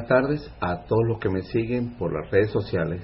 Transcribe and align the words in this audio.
buenas 0.00 0.08
tardes 0.08 0.54
a 0.60 0.84
todos 0.84 1.02
los 1.06 1.18
que 1.18 1.28
me 1.28 1.42
siguen 1.42 1.96
por 1.96 2.12
las 2.12 2.30
redes 2.30 2.50
sociales 2.50 3.02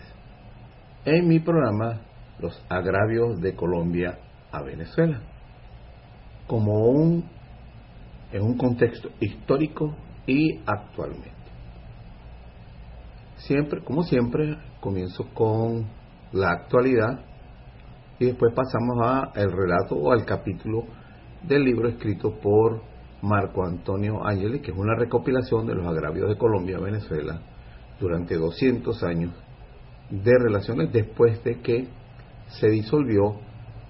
en 1.04 1.28
mi 1.28 1.40
programa 1.40 2.00
Los 2.38 2.64
agravios 2.68 3.40
de 3.40 3.54
Colombia 3.54 4.18
a 4.50 4.62
Venezuela, 4.62 5.20
como 6.46 6.86
un 6.88 7.24
en 8.32 8.42
un 8.42 8.56
contexto 8.56 9.10
histórico 9.20 9.94
y 10.26 10.58
actualmente. 10.66 11.32
Siempre, 13.36 13.82
como 13.82 14.02
siempre, 14.02 14.56
comienzo 14.80 15.28
con 15.34 15.86
la 16.32 16.50
actualidad 16.52 17.20
y 18.18 18.26
después 18.26 18.52
pasamos 18.54 18.96
a 19.02 19.32
el 19.34 19.50
relato 19.50 19.96
o 19.96 20.12
al 20.12 20.24
capítulo 20.24 20.84
del 21.42 21.62
libro 21.62 21.88
escrito 21.88 22.38
por 22.40 22.82
Marco 23.26 23.64
Antonio 23.64 24.24
Ángeles, 24.24 24.62
que 24.62 24.70
es 24.70 24.76
una 24.76 24.94
recopilación 24.94 25.66
de 25.66 25.74
los 25.74 25.86
agravios 25.86 26.28
de 26.28 26.38
Colombia 26.38 26.76
a 26.76 26.80
Venezuela 26.80 27.40
durante 28.00 28.36
200 28.36 29.02
años 29.02 29.32
de 30.10 30.32
relaciones 30.38 30.92
después 30.92 31.42
de 31.42 31.60
que 31.60 31.88
se 32.48 32.68
disolvió 32.68 33.40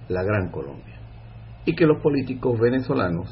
la 0.09 0.23
Gran 0.23 0.49
Colombia. 0.49 0.95
Y 1.65 1.75
que 1.75 1.85
los 1.85 2.01
políticos 2.01 2.59
venezolanos, 2.59 3.29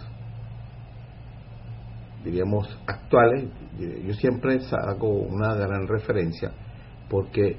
diríamos 2.23 2.67
actuales, 2.85 3.49
yo 3.79 4.13
siempre 4.13 4.59
hago 4.71 5.09
una 5.09 5.55
gran 5.55 5.87
referencia 5.87 6.51
porque 7.09 7.57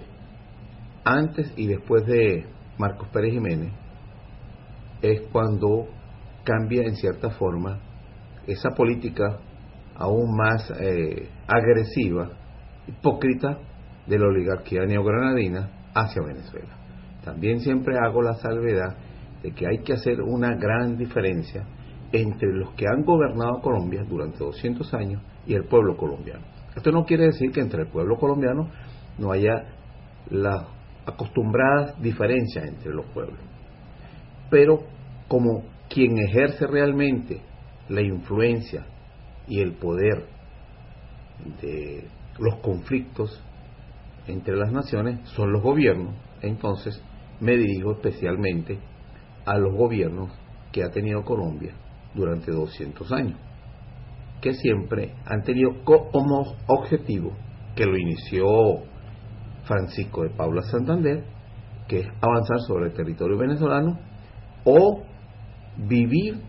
antes 1.05 1.53
y 1.57 1.67
después 1.67 2.05
de 2.07 2.47
Marcos 2.79 3.09
Pérez 3.09 3.33
Jiménez 3.33 3.73
es 5.03 5.23
cuando 5.33 5.87
cambia 6.45 6.83
en 6.83 6.97
cierta 6.97 7.31
forma 7.31 7.81
esa 8.47 8.71
política 8.71 9.39
aún 9.97 10.37
más 10.37 10.71
eh, 10.81 11.29
agresiva, 11.47 12.31
hipócrita 12.87 13.59
de 14.07 14.19
la 14.19 14.27
oligarquía 14.27 14.85
neogranadina 14.85 15.71
hacia 15.95 16.23
Venezuela. 16.23 16.77
También 17.25 17.61
siempre 17.61 17.97
hago 17.99 18.23
la 18.23 18.35
salvedad 18.35 18.97
de 19.43 19.53
que 19.53 19.67
hay 19.67 19.79
que 19.79 19.95
hacer 19.95 20.21
una 20.21 20.55
gran 20.55 20.97
diferencia 20.97 21.65
entre 22.13 22.53
los 22.53 22.73
que 22.75 22.87
han 22.87 23.03
gobernado 23.05 23.61
Colombia 23.61 24.05
durante 24.09 24.39
200 24.39 24.95
años 24.95 25.23
y 25.47 25.55
el 25.55 25.65
pueblo 25.65 25.97
colombiano. 25.97 26.45
Esto 26.75 26.93
no 26.93 27.05
quiere 27.05 27.27
decir 27.27 27.51
que 27.51 27.61
entre 27.61 27.83
el 27.83 27.89
pueblo 27.89 28.17
colombiano 28.17 28.69
no 29.19 29.33
haya 29.33 29.65
las 30.31 30.67
acostumbradas 31.07 32.01
diferencias 32.01 32.67
entre 32.67 32.93
los 32.93 33.07
pueblos, 33.07 33.39
pero 34.51 34.81
como 35.29 35.63
quien 35.89 36.19
ejerce 36.19 36.67
realmente 36.67 37.41
la 37.89 38.03
influencia 38.03 38.87
y 39.47 39.61
el 39.61 39.75
poder 39.75 40.27
de 41.61 42.09
los 42.39 42.57
conflictos 42.57 43.43
entre 44.27 44.57
las 44.57 44.73
naciones 44.73 45.29
son 45.31 45.53
los 45.53 45.63
gobiernos. 45.63 46.15
Entonces 46.43 47.01
me 47.41 47.57
dirijo 47.57 47.93
especialmente 47.93 48.79
a 49.45 49.57
los 49.59 49.75
gobiernos 49.75 50.31
que 50.73 50.83
ha 50.83 50.91
tenido 50.91 51.25
Colombia 51.25 51.75
durante 52.15 52.51
200 52.51 53.13
años, 53.13 53.39
que 54.41 54.53
siempre 54.55 55.15
han 55.25 55.43
tenido 55.43 55.85
como 55.85 56.57
objetivo, 56.67 57.33
que 57.75 57.85
lo 57.85 57.97
inició 57.97 58.47
Francisco 59.65 60.23
de 60.23 60.31
Paula 60.31 60.63
Santander, 60.63 61.25
que 61.89 62.01
es 62.01 62.07
avanzar 62.21 62.59
sobre 62.67 62.87
el 62.87 62.95
territorio 62.95 63.39
venezolano 63.39 63.99
o 64.65 65.03
vivir 65.77 66.41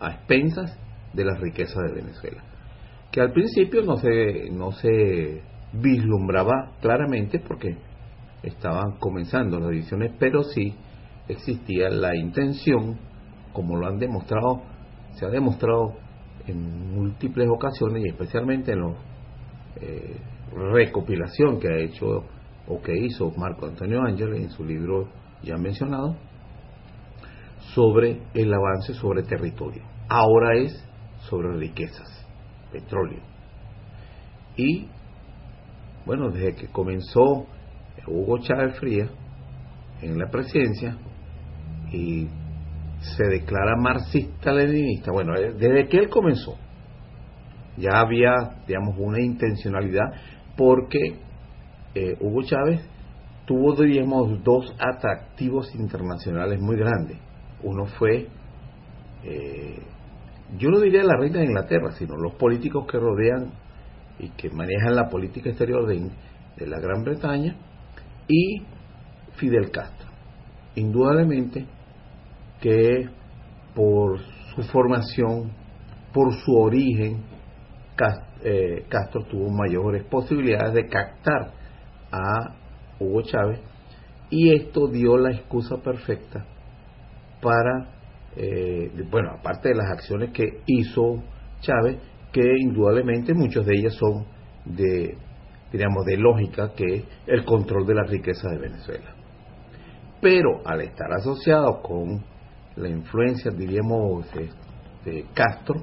a 0.00 0.12
expensas 0.12 0.78
de 1.12 1.24
las 1.24 1.40
riquezas 1.40 1.82
de 1.88 2.00
Venezuela, 2.00 2.42
que 3.10 3.20
al 3.20 3.32
principio 3.32 3.82
no 3.82 3.96
se, 3.96 4.50
no 4.50 4.72
se 4.72 5.42
vislumbraba 5.72 6.72
claramente 6.80 7.38
porque 7.40 7.76
estaban 8.42 8.98
comenzando 8.98 9.58
las 9.58 9.70
divisiones, 9.70 10.12
pero 10.18 10.42
sí 10.42 10.74
existía 11.28 11.90
la 11.90 12.16
intención, 12.16 12.98
como 13.52 13.76
lo 13.76 13.86
han 13.86 13.98
demostrado, 13.98 14.62
se 15.12 15.26
ha 15.26 15.28
demostrado 15.28 15.94
en 16.46 16.94
múltiples 16.94 17.48
ocasiones 17.48 18.04
y 18.04 18.08
especialmente 18.08 18.72
en 18.72 18.80
la 18.80 18.94
eh, 19.80 20.16
recopilación 20.72 21.60
que 21.60 21.68
ha 21.68 21.76
hecho 21.78 22.24
o 22.66 22.80
que 22.80 22.96
hizo 22.96 23.30
Marco 23.36 23.66
Antonio 23.66 24.02
Ángeles 24.02 24.42
en 24.42 24.50
su 24.50 24.64
libro 24.64 25.08
ya 25.42 25.56
mencionado, 25.56 26.16
sobre 27.74 28.22
el 28.34 28.52
avance 28.52 28.94
sobre 28.94 29.22
territorio. 29.22 29.82
Ahora 30.08 30.56
es 30.56 30.72
sobre 31.28 31.56
riquezas, 31.56 32.08
petróleo. 32.72 33.20
Y 34.56 34.88
bueno, 36.06 36.30
desde 36.30 36.54
que 36.54 36.68
comenzó 36.68 37.46
Hugo 38.06 38.38
Chávez 38.38 38.78
Frías 38.78 39.10
en 40.02 40.18
la 40.18 40.28
presidencia 40.30 40.96
y 41.92 42.26
se 43.00 43.24
declara 43.24 43.76
marxista-leninista, 43.76 45.12
bueno, 45.12 45.34
eh, 45.36 45.52
desde 45.52 45.88
que 45.88 45.98
él 45.98 46.08
comenzó 46.08 46.56
ya 47.76 48.00
había, 48.00 48.32
digamos, 48.66 48.96
una 48.98 49.20
intencionalidad 49.20 50.12
porque 50.56 51.16
eh, 51.94 52.16
Hugo 52.20 52.42
Chávez 52.42 52.80
tuvo, 53.46 53.74
digamos, 53.74 54.42
dos 54.44 54.74
atractivos 54.78 55.74
internacionales 55.74 56.60
muy 56.60 56.76
grandes. 56.76 57.18
Uno 57.62 57.86
fue, 57.98 58.28
eh, 59.24 59.78
yo 60.58 60.70
no 60.70 60.80
diría 60.80 61.02
la 61.04 61.16
reina 61.18 61.40
de 61.40 61.46
Inglaterra, 61.46 61.92
sino 61.92 62.16
los 62.16 62.34
políticos 62.34 62.86
que 62.90 62.98
rodean 62.98 63.52
y 64.18 64.30
que 64.30 64.50
manejan 64.50 64.94
la 64.94 65.08
política 65.08 65.50
exterior 65.50 65.86
de, 65.86 66.10
de 66.56 66.66
la 66.66 66.78
Gran 66.80 67.02
Bretaña, 67.02 67.56
y 68.28 68.62
Fidel 69.36 69.70
Castro. 69.70 70.08
Indudablemente 70.76 71.66
que 72.60 73.08
por 73.74 74.20
su 74.54 74.62
formación, 74.64 75.52
por 76.12 76.32
su 76.34 76.52
origen, 76.54 77.24
eh, 78.42 78.86
Castro 78.88 79.24
tuvo 79.24 79.50
mayores 79.50 80.04
posibilidades 80.04 80.74
de 80.74 80.88
captar 80.88 81.52
a 82.10 82.56
Hugo 82.98 83.22
Chávez 83.22 83.60
y 84.30 84.54
esto 84.54 84.88
dio 84.88 85.18
la 85.18 85.32
excusa 85.32 85.76
perfecta 85.82 86.46
para, 87.40 87.90
eh, 88.36 88.90
bueno, 89.10 89.30
aparte 89.38 89.70
de 89.70 89.74
las 89.74 89.90
acciones 89.90 90.30
que 90.32 90.60
hizo 90.66 91.22
Chávez, 91.60 91.98
que 92.32 92.42
indudablemente 92.58 93.34
muchas 93.34 93.66
de 93.66 93.74
ellas 93.76 93.94
son 93.94 94.24
de, 94.64 95.16
diríamos, 95.72 96.04
de 96.04 96.16
lógica, 96.16 96.72
que 96.74 96.84
es 96.84 97.04
el 97.26 97.44
control 97.44 97.86
de 97.86 97.94
la 97.94 98.04
riqueza 98.04 98.48
de 98.50 98.58
Venezuela. 98.58 99.14
Pero 100.20 100.60
al 100.64 100.82
estar 100.82 101.12
asociado 101.12 101.80
con 101.82 102.24
la 102.76 102.88
influencia, 102.88 103.50
diríamos, 103.50 104.26
de, 104.32 104.50
de 105.04 105.26
Castro, 105.34 105.82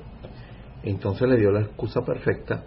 entonces 0.83 1.27
le 1.27 1.37
dio 1.37 1.51
la 1.51 1.61
excusa 1.61 2.01
perfecta 2.01 2.63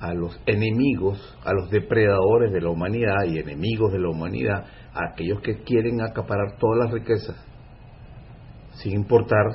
a 0.00 0.14
los 0.14 0.40
enemigos, 0.46 1.38
a 1.44 1.52
los 1.52 1.70
depredadores 1.70 2.52
de 2.52 2.60
la 2.60 2.70
humanidad 2.70 3.24
y 3.28 3.38
enemigos 3.38 3.92
de 3.92 4.00
la 4.00 4.08
humanidad, 4.08 4.64
a 4.94 5.12
aquellos 5.12 5.40
que 5.42 5.62
quieren 5.62 6.00
acaparar 6.00 6.56
todas 6.58 6.78
las 6.84 6.92
riquezas, 6.92 7.36
sin 8.74 8.94
importar 8.94 9.46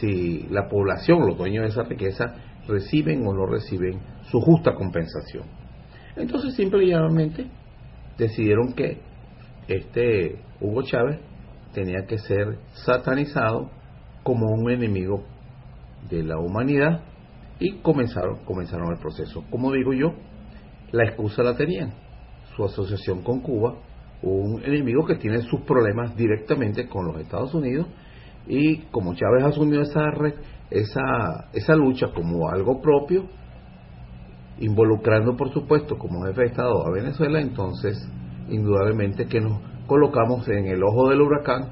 si 0.00 0.46
la 0.50 0.68
población, 0.68 1.26
los 1.26 1.36
dueños 1.36 1.64
de 1.64 1.68
esa 1.70 1.82
riqueza, 1.82 2.34
reciben 2.68 3.26
o 3.26 3.32
no 3.32 3.46
reciben 3.46 4.00
su 4.30 4.40
justa 4.40 4.74
compensación. 4.74 5.44
Entonces, 6.16 6.54
simple 6.54 6.84
y 6.84 6.90
llanamente, 6.90 7.46
decidieron 8.18 8.74
que 8.74 9.00
este 9.68 10.40
Hugo 10.60 10.82
Chávez 10.82 11.20
tenía 11.72 12.06
que 12.06 12.18
ser 12.18 12.58
satanizado 12.84 13.70
como 14.22 14.46
un 14.50 14.70
enemigo 14.70 15.24
de 16.08 16.22
la 16.22 16.38
humanidad 16.38 17.02
y 17.58 17.78
comenzaron, 17.78 18.44
comenzaron 18.44 18.92
el 18.92 18.98
proceso. 18.98 19.44
Como 19.50 19.72
digo 19.72 19.92
yo, 19.92 20.14
la 20.92 21.04
excusa 21.04 21.42
la 21.42 21.56
tenían. 21.56 21.94
Su 22.56 22.64
asociación 22.64 23.22
con 23.22 23.40
Cuba, 23.40 23.76
un 24.22 24.62
enemigo 24.64 25.06
que 25.06 25.16
tiene 25.16 25.42
sus 25.42 25.62
problemas 25.62 26.14
directamente 26.16 26.86
con 26.86 27.06
los 27.06 27.18
Estados 27.18 27.54
Unidos 27.54 27.86
y 28.46 28.78
como 28.90 29.14
Chávez 29.14 29.44
asumió 29.44 29.82
esa, 29.82 30.10
esa, 30.70 31.48
esa 31.52 31.74
lucha 31.74 32.08
como 32.14 32.48
algo 32.48 32.80
propio, 32.80 33.26
involucrando 34.58 35.36
por 35.36 35.52
supuesto 35.52 35.96
como 35.96 36.24
jefe 36.26 36.42
de 36.42 36.46
Estado 36.48 36.86
a 36.86 36.90
Venezuela, 36.90 37.40
entonces 37.40 37.96
indudablemente 38.48 39.26
que 39.26 39.40
nos 39.40 39.60
colocamos 39.86 40.48
en 40.48 40.66
el 40.66 40.82
ojo 40.82 41.08
del 41.08 41.20
huracán 41.20 41.70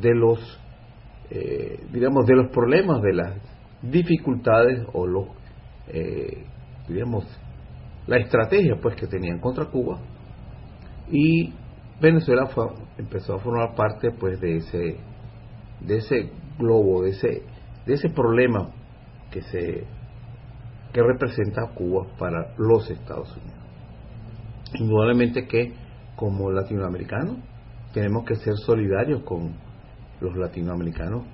de 0.00 0.14
los, 0.14 0.38
eh, 1.30 1.80
digamos, 1.92 2.26
de 2.26 2.36
los 2.36 2.50
problemas, 2.50 3.02
de 3.02 3.12
las 3.12 3.34
dificultades 3.82 4.86
o 4.92 5.06
los, 5.06 5.26
eh, 5.88 6.44
digamos, 6.88 7.24
la 8.06 8.18
estrategia 8.18 8.76
pues 8.80 8.96
que 8.96 9.06
tenían 9.06 9.40
contra 9.40 9.66
Cuba. 9.66 9.98
Y 11.10 11.52
Venezuela 12.00 12.46
fue, 12.46 12.66
empezó 12.98 13.34
a 13.34 13.38
formar 13.38 13.74
parte 13.74 14.10
pues 14.12 14.40
de 14.40 14.56
ese 14.56 14.96
de 15.80 15.96
ese 15.98 16.30
globo, 16.58 17.02
de 17.02 17.10
ese 17.10 17.42
de 17.86 17.94
ese 17.94 18.10
problema 18.10 18.70
que 19.30 19.42
se 19.42 19.84
que 20.92 21.02
representa 21.02 21.68
Cuba 21.74 22.06
para 22.18 22.54
los 22.58 22.90
Estados 22.90 23.30
Unidos. 23.36 23.60
Indudablemente 24.74 25.46
que 25.46 25.72
como 26.16 26.50
latinoamericanos 26.50 27.38
tenemos 27.92 28.24
que 28.24 28.34
ser 28.36 28.54
solidarios 28.56 29.22
con 29.22 29.54
los 30.20 30.36
latinoamericanos 30.36 31.24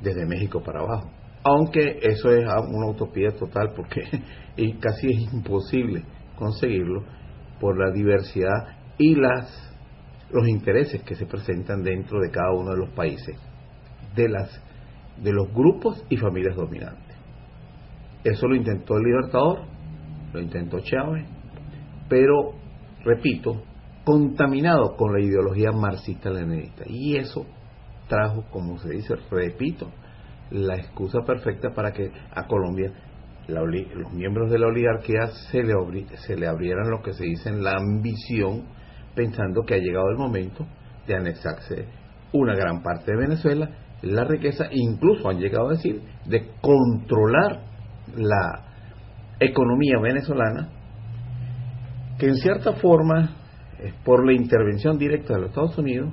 desde 0.00 0.26
México 0.26 0.62
para 0.62 0.80
abajo. 0.80 1.10
Aunque 1.42 1.98
eso 2.02 2.30
es 2.30 2.44
una 2.44 2.86
utopía 2.88 3.30
total 3.32 3.72
porque 3.76 4.02
casi 4.80 5.08
es 5.08 5.32
imposible 5.32 6.04
conseguirlo 6.36 7.04
por 7.60 7.78
la 7.78 7.92
diversidad 7.92 8.76
y 8.98 9.14
las 9.14 9.70
los 10.30 10.48
intereses 10.48 11.02
que 11.02 11.14
se 11.14 11.26
presentan 11.26 11.82
dentro 11.82 12.18
de 12.20 12.30
cada 12.30 12.52
uno 12.52 12.70
de 12.72 12.78
los 12.78 12.90
países 12.90 13.36
de 14.14 14.28
las 14.28 14.62
de 15.22 15.32
los 15.32 15.52
grupos 15.52 16.04
y 16.08 16.16
familias 16.16 16.56
dominantes. 16.56 17.16
Eso 18.24 18.48
lo 18.48 18.56
intentó 18.56 18.96
el 18.96 19.04
Libertador, 19.04 19.60
lo 20.32 20.40
intentó 20.40 20.80
Chávez, 20.80 21.26
pero 22.08 22.54
repito, 23.04 23.62
contaminado 24.04 24.96
con 24.96 25.12
la 25.12 25.20
ideología 25.20 25.70
marxista-leninista. 25.72 26.84
Y 26.86 27.16
eso 27.16 27.46
trajo, 28.08 28.44
como 28.50 28.78
se 28.78 28.90
dice, 28.90 29.14
repito, 29.30 29.90
la 30.50 30.76
excusa 30.76 31.20
perfecta 31.26 31.70
para 31.74 31.92
que 31.92 32.10
a 32.32 32.46
Colombia 32.46 32.92
los 33.46 34.12
miembros 34.12 34.50
de 34.50 34.58
la 34.58 34.68
oligarquía 34.68 35.26
se 35.50 35.62
le, 35.62 35.74
se 36.16 36.36
le 36.36 36.46
abrieran 36.46 36.90
lo 36.90 37.02
que 37.02 37.12
se 37.12 37.24
dice 37.24 37.50
en 37.50 37.62
la 37.62 37.72
ambición, 37.76 38.64
pensando 39.14 39.62
que 39.66 39.74
ha 39.74 39.78
llegado 39.78 40.08
el 40.10 40.16
momento 40.16 40.66
de 41.06 41.14
anexarse 41.14 41.86
una 42.32 42.54
gran 42.54 42.82
parte 42.82 43.12
de 43.12 43.18
Venezuela, 43.18 43.70
la 44.04 44.24
riqueza, 44.24 44.66
incluso 44.70 45.28
han 45.28 45.38
llegado 45.38 45.68
a 45.68 45.72
decir, 45.72 46.02
de 46.26 46.50
controlar 46.60 47.62
la 48.16 48.64
economía 49.40 49.98
venezolana, 50.00 50.68
que 52.18 52.26
en 52.26 52.36
cierta 52.36 52.74
forma 52.74 53.36
por 54.04 54.24
la 54.26 54.32
intervención 54.32 54.98
directa 54.98 55.34
de 55.34 55.40
los 55.40 55.50
Estados 55.50 55.78
Unidos, 55.78 56.12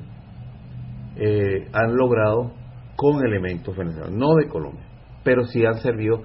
eh, 1.16 1.68
han 1.74 1.96
logrado 1.96 2.54
con 2.96 3.26
elementos 3.26 3.76
venezolanos, 3.76 4.18
no 4.18 4.36
de 4.36 4.48
Colombia, 4.48 4.86
pero 5.24 5.44
sí 5.46 5.66
han 5.66 5.80
servido, 5.80 6.24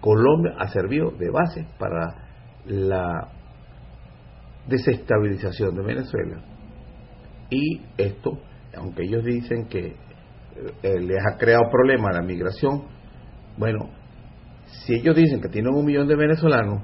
Colombia 0.00 0.54
ha 0.58 0.68
servido 0.68 1.10
de 1.12 1.30
base 1.30 1.66
para 1.78 2.14
la 2.66 3.28
desestabilización 4.68 5.74
de 5.74 5.82
Venezuela. 5.82 6.42
Y 7.50 7.82
esto, 7.96 8.38
aunque 8.76 9.04
ellos 9.04 9.24
dicen 9.24 9.66
que 9.66 9.96
eh, 10.82 11.00
les 11.00 11.18
ha 11.18 11.38
creado 11.38 11.64
problemas 11.70 12.14
la 12.14 12.22
migración, 12.22 12.84
bueno, 13.56 13.90
si 14.66 14.94
ellos 14.94 15.14
dicen 15.14 15.40
que 15.40 15.48
tienen 15.48 15.74
un 15.74 15.84
millón 15.84 16.06
de 16.08 16.16
venezolanos, 16.16 16.82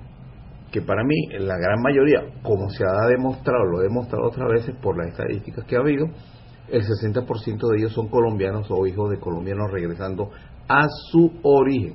que 0.71 0.83
para 0.83 1.03
mí 1.03 1.17
la 1.39 1.57
gran 1.57 1.81
mayoría, 1.83 2.41
como 2.43 2.69
se 2.71 2.85
ha 2.85 3.07
demostrado, 3.09 3.65
lo 3.65 3.81
he 3.81 3.85
demostrado 3.85 4.29
otras 4.29 4.49
veces 4.51 4.77
por 4.83 4.99
las 4.99 5.09
estadísticas 5.09 5.65
que 5.65 5.77
ha 5.77 5.81
habido, 5.81 6.07
el 6.71 6.83
60% 6.83 7.71
de 7.71 7.79
ellos 7.79 7.93
son 7.93 8.09
colombianos 8.09 8.71
o 8.71 8.87
hijos 8.87 9.11
de 9.11 9.19
colombianos 9.19 9.71
regresando 9.71 10.31
a 10.69 10.87
su 11.11 11.41
origen. 11.43 11.95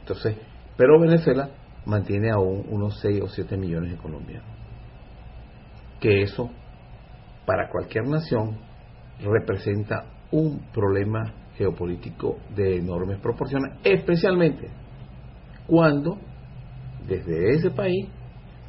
Entonces, 0.00 0.36
pero 0.76 0.98
Venezuela 1.00 1.50
mantiene 1.84 2.30
aún 2.30 2.64
unos 2.70 2.98
6 3.00 3.22
o 3.22 3.28
7 3.28 3.56
millones 3.56 3.92
de 3.92 3.98
colombianos. 3.98 4.48
Que 6.00 6.22
eso, 6.22 6.50
para 7.44 7.68
cualquier 7.70 8.06
nación, 8.06 8.58
representa 9.20 10.04
un 10.30 10.66
problema 10.72 11.32
geopolítico 11.56 12.38
de 12.54 12.76
enormes 12.76 13.18
proporciones, 13.18 13.78
especialmente 13.82 14.68
cuando 15.66 16.18
desde 17.06 17.54
ese 17.54 17.70
país 17.70 18.08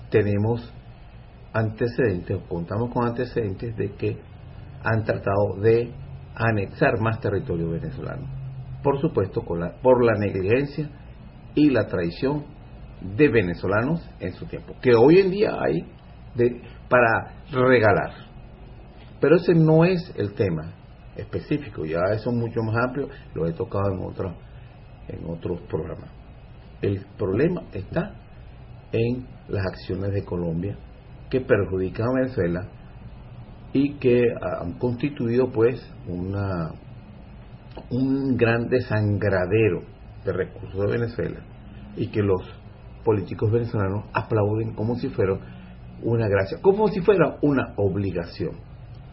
tenemos 0.10 0.74
antecedentes, 1.54 2.38
o 2.38 2.48
contamos 2.48 2.94
con 2.94 3.06
antecedentes 3.06 3.76
de 3.76 3.92
que 3.94 4.18
han 4.84 5.04
tratado 5.04 5.60
de 5.62 5.92
anexar 6.36 7.00
más 7.02 7.20
territorio 7.20 7.70
venezolano. 7.70 8.28
Por 8.84 9.02
supuesto, 9.02 9.42
con 9.42 9.60
la, 9.60 9.74
por 9.82 10.04
la 10.04 10.14
negligencia 10.14 10.90
y 11.56 11.70
la 11.72 11.88
traición 11.88 12.46
de 13.02 13.28
venezolanos 13.28 14.08
en 14.20 14.34
su 14.34 14.46
tiempo, 14.46 14.76
que 14.82 14.96
hoy 14.96 15.20
en 15.20 15.32
día 15.32 15.52
hay 15.60 15.86
para 16.88 17.34
regalar. 17.52 18.27
Pero 19.20 19.38
ese 19.38 19.54
no 19.54 19.84
es 19.86 20.14
el 20.16 20.34
tema 20.34 20.74
específico, 21.16 21.86
ya 21.86 22.00
eso 22.14 22.30
es 22.30 22.36
mucho 22.36 22.62
más 22.62 22.76
amplio, 22.86 23.10
lo 23.34 23.48
he 23.48 23.54
tocado 23.54 23.92
en, 23.92 24.00
otros 24.06 24.34
en 25.08 25.30
otros 25.30 25.62
programas. 25.62 26.10
El 26.82 27.06
problema 27.18 27.64
está 27.74 28.14
en 28.92 29.26
las 29.48 29.66
acciones 29.66 30.14
de 30.14 30.24
Colombia 30.24 30.78
que 31.30 31.42
perjudican 31.42 32.08
a 32.08 32.22
Venezuela 32.22 32.68
y 33.74 33.96
que 33.96 34.24
han 34.62 34.74
constituido 34.74 35.52
pues 35.52 35.82
una 36.08 36.72
un 37.90 38.36
gran 38.38 38.68
desangradero 38.68 39.84
de 40.26 40.34
recursos 40.34 40.80
de 40.80 40.92
Venezuela 40.92 41.40
y 41.96 42.08
que 42.08 42.22
los 42.22 42.42
políticos 43.04 43.52
venezolanos 43.52 44.06
aplauden 44.14 44.74
como 44.74 44.96
si 44.96 45.10
fuera 45.10 45.38
una 46.04 46.28
gracia, 46.28 46.60
como 46.62 46.88
si 46.90 47.02
fuera 47.02 47.38
una 47.42 47.74
obligación, 47.78 48.52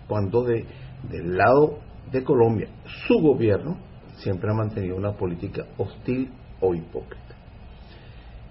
cuando 0.09 0.43
de, 0.45 0.67
del 1.09 1.37
lado 1.37 1.79
de 2.11 2.23
Colombia 2.23 2.69
su 3.07 3.15
gobierno 3.21 3.79
siempre 4.17 4.51
ha 4.51 4.55
mantenido 4.55 4.97
una 4.97 5.13
política 5.13 5.65
hostil 5.77 6.31
o 6.61 6.75
hipócrita. 6.75 7.35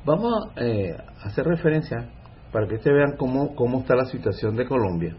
Vamos 0.06 0.34
eh, 0.58 0.96
a 0.98 1.28
hacer 1.28 1.46
referencia 1.46 2.10
para 2.52 2.68
que 2.68 2.76
ustedes 2.76 2.98
vean 2.98 3.18
cómo, 3.18 3.56
cómo 3.56 3.80
está 3.80 3.96
la 3.96 4.06
situación 4.06 4.56
de 4.56 4.68
Colombia, 4.68 5.16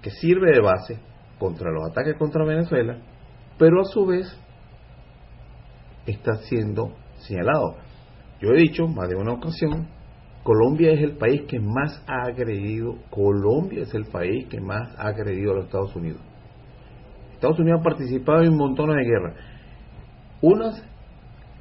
que 0.00 0.10
sirve 0.10 0.52
de 0.52 0.60
base 0.60 0.98
contra 1.38 1.70
los 1.70 1.90
ataques 1.90 2.16
contra 2.16 2.44
Venezuela, 2.44 2.96
pero 3.58 3.80
a 3.80 3.84
su 3.84 4.06
vez 4.06 4.26
está 6.06 6.36
siendo 6.48 6.92
señalado. 7.18 7.76
Yo 8.40 8.50
he 8.50 8.60
dicho 8.60 8.86
más 8.86 9.08
de 9.08 9.16
una 9.16 9.32
ocasión, 9.32 9.88
Colombia 10.44 10.92
es 10.92 11.00
el 11.00 11.16
país 11.16 11.42
que 11.48 11.58
más 11.58 12.04
ha 12.06 12.26
agredido, 12.26 12.96
Colombia 13.08 13.82
es 13.82 13.94
el 13.94 14.04
país 14.04 14.46
que 14.48 14.60
más 14.60 14.94
ha 14.98 15.08
agredido 15.08 15.52
a 15.52 15.54
los 15.56 15.64
Estados 15.64 15.96
Unidos. 15.96 16.20
Estados 17.32 17.58
Unidos 17.58 17.80
ha 17.80 17.82
participado 17.82 18.42
en 18.42 18.54
montón 18.54 18.90
de 18.94 19.04
guerras, 19.04 19.36
unas 20.42 20.84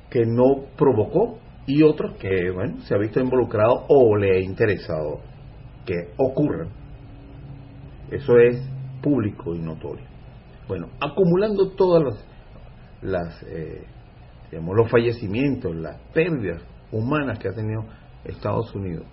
que 0.10 0.26
no 0.26 0.66
provocó 0.78 1.40
y 1.66 1.82
otros 1.82 2.18
que 2.18 2.52
bueno, 2.52 2.82
se 2.82 2.94
ha 2.94 2.98
visto 2.98 3.22
involucrado 3.22 3.86
o 3.88 4.18
le 4.18 4.36
ha 4.36 4.40
interesado 4.42 5.22
que 5.86 6.10
ocurran. 6.18 6.68
Eso 8.12 8.38
es 8.38 8.62
público 9.02 9.56
y 9.56 9.60
notorio. 9.60 10.06
Bueno, 10.68 10.90
acumulando 11.00 11.72
todas 11.72 12.04
las, 12.04 12.28
las 13.02 13.44
eh, 13.44 13.86
digamos, 14.52 14.76
los 14.76 14.92
fallecimientos, 14.92 15.74
las 15.74 15.98
pérdidas 16.14 16.62
humanas 16.92 17.40
que 17.40 17.48
ha 17.48 17.54
tenido 17.54 17.86
Estados 18.26 18.74
Unidos 18.76 19.06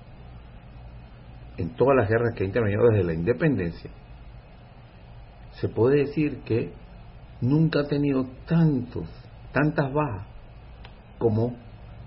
en 1.56 1.70
todas 1.76 1.96
las 1.96 2.08
guerras 2.08 2.34
que 2.34 2.44
ha 2.44 2.46
intervenido 2.46 2.88
desde 2.88 3.04
la 3.04 3.12
independencia, 3.12 3.90
se 5.52 5.68
puede 5.68 5.98
decir 6.06 6.40
que 6.44 6.72
nunca 7.42 7.80
ha 7.80 7.86
tenido 7.86 8.24
tantos, 8.46 9.08
tantas 9.52 9.92
bajas 9.92 10.26
como 11.18 11.54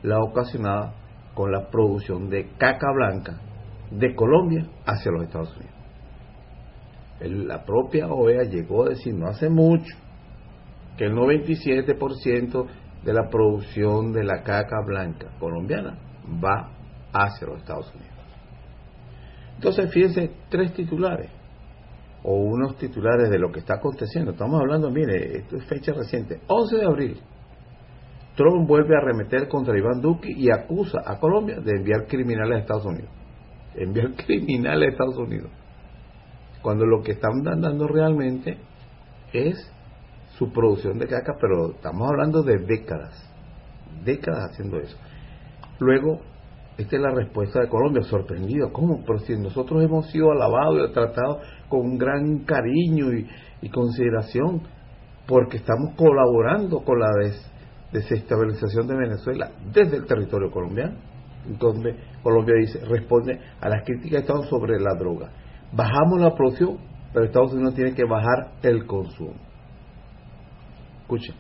la 0.01 0.19
ocasionada 0.19 0.93
con 1.36 1.51
la 1.51 1.69
producción 1.69 2.29
de 2.29 2.50
caca 2.57 2.91
blanca 2.93 3.39
de 3.91 4.15
Colombia 4.15 4.67
hacia 4.86 5.12
los 5.12 5.24
Estados 5.24 5.55
Unidos. 5.55 5.74
la 7.48 7.63
propia 7.63 8.07
OEA 8.07 8.43
llegó 8.43 8.86
a 8.86 8.89
decir 8.89 9.13
no 9.13 9.27
hace 9.27 9.50
mucho 9.50 9.95
que 10.98 11.05
el 11.05 11.13
97% 11.13 12.65
de 13.03 13.13
la 13.13 13.29
producción 13.29 14.13
de 14.13 14.24
la 14.24 14.41
caca 14.43 14.77
blanca 14.86 15.27
colombiana 15.39 15.98
va 16.43 16.82
hacia 17.13 17.48
los 17.48 17.60
Estados 17.60 17.93
Unidos. 17.93 18.13
Entonces, 19.55 19.91
fíjense, 19.93 20.32
tres 20.50 20.74
titulares, 20.74 21.29
o 22.24 22.36
unos 22.36 22.77
titulares 22.77 23.29
de 23.29 23.38
lo 23.38 23.51
que 23.51 23.60
está 23.60 23.75
aconteciendo. 23.75 24.32
Estamos 24.32 24.60
hablando, 24.60 24.89
mire, 24.89 25.38
esto 25.38 25.58
es 25.58 25.65
fecha 25.65 25.93
reciente, 25.93 26.41
11 26.48 26.77
de 26.77 26.86
abril. 26.86 27.22
Trump 28.36 28.67
vuelve 28.67 28.96
a 28.96 29.00
arremeter 29.00 29.48
contra 29.48 29.77
Iván 29.77 30.01
Duque 30.01 30.29
y 30.36 30.50
acusa 30.50 31.01
a 31.05 31.20
Colombia 31.20 31.60
de 31.60 31.72
enviar 31.77 32.08
criminales 32.08 32.58
a 32.58 32.62
Estados 32.62 32.86
Unidos. 32.86 33.10
Enviar 33.75 34.13
criminales 34.25 34.89
a 34.89 34.91
Estados 34.91 35.17
Unidos. 35.17 35.51
Cuando 36.62 36.86
lo 36.86 37.01
que 37.03 37.12
están 37.12 37.43
dando 37.43 37.88
realmente 37.88 38.58
es 39.34 39.72
su 40.38 40.51
producción 40.51 40.98
de 40.98 41.08
caca, 41.08 41.34
pero 41.39 41.72
estamos 41.72 42.10
hablando 42.10 42.41
de 42.41 42.58
décadas, 42.58 43.13
décadas 44.03 44.51
haciendo 44.51 44.79
eso. 44.79 44.98
Luego, 45.79 46.22
esta 46.77 46.95
es 46.95 47.01
la 47.01 47.11
respuesta 47.11 47.61
de 47.61 47.69
Colombia, 47.69 48.01
sorprendido, 48.03 48.71
¿cómo? 48.73 49.03
Pero 49.05 49.19
si 49.19 49.37
nosotros 49.37 49.83
hemos 49.83 50.09
sido 50.09 50.31
alabados 50.31 50.89
y 50.89 50.93
tratados 50.93 51.37
con 51.69 51.97
gran 51.97 52.39
cariño 52.39 53.13
y, 53.13 53.69
consideración, 53.69 54.61
porque 55.27 55.57
estamos 55.57 55.95
colaborando 55.95 56.79
con 56.83 56.99
la 56.99 57.09
desestabilización 57.91 58.87
de 58.87 58.95
Venezuela 58.95 59.51
desde 59.71 59.97
el 59.97 60.05
territorio 60.05 60.51
colombiano. 60.51 60.95
Entonces, 61.47 61.95
Colombia 62.21 62.55
dice, 62.59 62.83
responde 62.85 63.39
a 63.61 63.69
las 63.69 63.83
críticas 63.85 64.11
de 64.11 64.19
Estados 64.19 64.49
sobre 64.49 64.79
la 64.79 64.95
droga. 64.95 65.31
Bajamos 65.71 66.19
la 66.19 66.35
producción, 66.35 66.77
pero 67.13 67.25
Estados 67.25 67.53
Unidos 67.53 67.75
tiene 67.75 67.93
que 67.93 68.03
bajar 68.03 68.51
el 68.63 68.85
consumo. 68.85 69.35
Escuchen, 71.03 71.35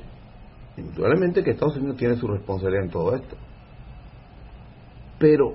indudablemente 0.77 1.43
que 1.43 1.51
Estados 1.51 1.77
Unidos 1.77 1.97
tiene 1.97 2.15
su 2.15 2.27
responsabilidad 2.27 2.85
en 2.85 2.91
todo 2.91 3.15
esto. 3.15 3.35
Pero 5.23 5.53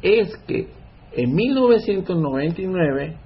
es 0.00 0.36
que 0.46 0.68
en 1.10 1.34
1999 1.34 3.16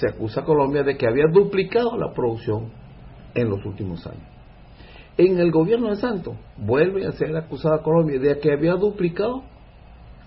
se 0.00 0.08
acusa 0.08 0.40
a 0.40 0.44
Colombia 0.44 0.82
de 0.84 0.96
que 0.96 1.06
había 1.06 1.26
duplicado 1.30 1.98
la 1.98 2.14
producción 2.14 2.72
en 3.34 3.50
los 3.50 3.62
últimos 3.66 4.06
años. 4.06 4.22
En 5.18 5.38
el 5.38 5.50
gobierno 5.50 5.90
de 5.90 5.96
Santos 5.96 6.34
vuelve 6.56 7.06
a 7.06 7.12
ser 7.12 7.36
acusada 7.36 7.76
a 7.76 7.82
Colombia 7.82 8.18
de 8.18 8.38
que 8.38 8.52
había 8.54 8.72
duplicado 8.76 9.42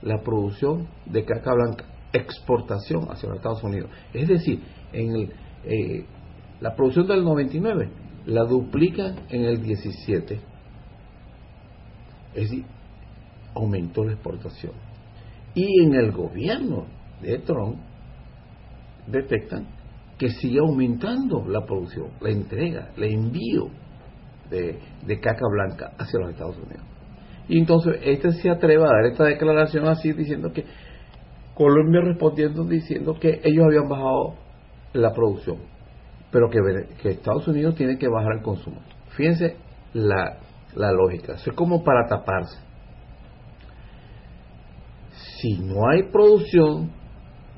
la 0.04 0.22
producción 0.22 0.88
de 1.08 1.26
caca 1.26 1.56
blanca, 1.56 1.86
exportación 2.14 3.08
hacia 3.10 3.30
los 3.30 3.40
Estados 3.40 3.64
Unidos. 3.64 3.90
Es 4.14 4.28
decir, 4.28 4.62
en 4.94 5.32
eh, 5.64 6.06
la 6.62 6.76
producción 6.76 7.08
del 7.08 7.24
99 7.24 7.90
la 8.28 8.44
duplican 8.44 9.16
en 9.30 9.46
el 9.46 9.64
17. 9.64 10.40
Es 12.36 12.50
decir, 12.52 12.66
aumentó 13.56 14.04
la 14.04 14.14
exportación. 14.14 14.74
Y 15.54 15.84
en 15.84 15.94
el 15.96 16.12
gobierno 16.12 16.86
de 17.22 17.40
Trump 17.40 17.78
detectan 19.08 19.68
que 20.18 20.30
sigue 20.30 20.60
aumentando 20.60 21.46
la 21.48 21.66
producción, 21.66 22.10
la 22.22 22.30
entrega, 22.30 22.90
el 22.98 23.04
envío 23.04 23.70
de, 24.50 24.80
caca 25.20 25.46
blanca 25.50 25.94
hacia 25.98 26.20
los 26.20 26.32
Estados 26.32 26.58
Unidos. 26.58 26.84
Y 27.48 27.60
entonces 27.60 28.00
este 28.04 28.32
se 28.32 28.50
atreve 28.50 28.84
a 28.84 28.88
dar 28.88 29.06
esta 29.06 29.26
declaración 29.26 29.88
así 29.88 30.12
diciendo 30.14 30.52
que 30.52 30.66
Colombia 31.54 32.02
respondiendo 32.02 32.64
diciendo 32.66 33.18
que 33.20 33.40
ellos 33.44 33.66
habían 33.66 33.88
bajado 33.88 34.36
la 34.94 35.14
producción 35.14 35.76
pero 36.36 36.50
que, 36.50 37.10
Estados 37.12 37.48
Unidos 37.48 37.76
tiene 37.76 37.98
que 37.98 38.10
bajar 38.10 38.34
el 38.34 38.42
consumo. 38.42 38.82
Fíjense 39.16 39.56
la, 39.94 40.38
la 40.76 40.92
lógica, 40.92 41.36
es 41.36 41.54
como 41.56 41.82
para 41.82 42.10
taparse. 42.10 42.60
Si 45.40 45.60
no 45.60 45.90
hay 45.90 46.04
producción, 46.12 46.92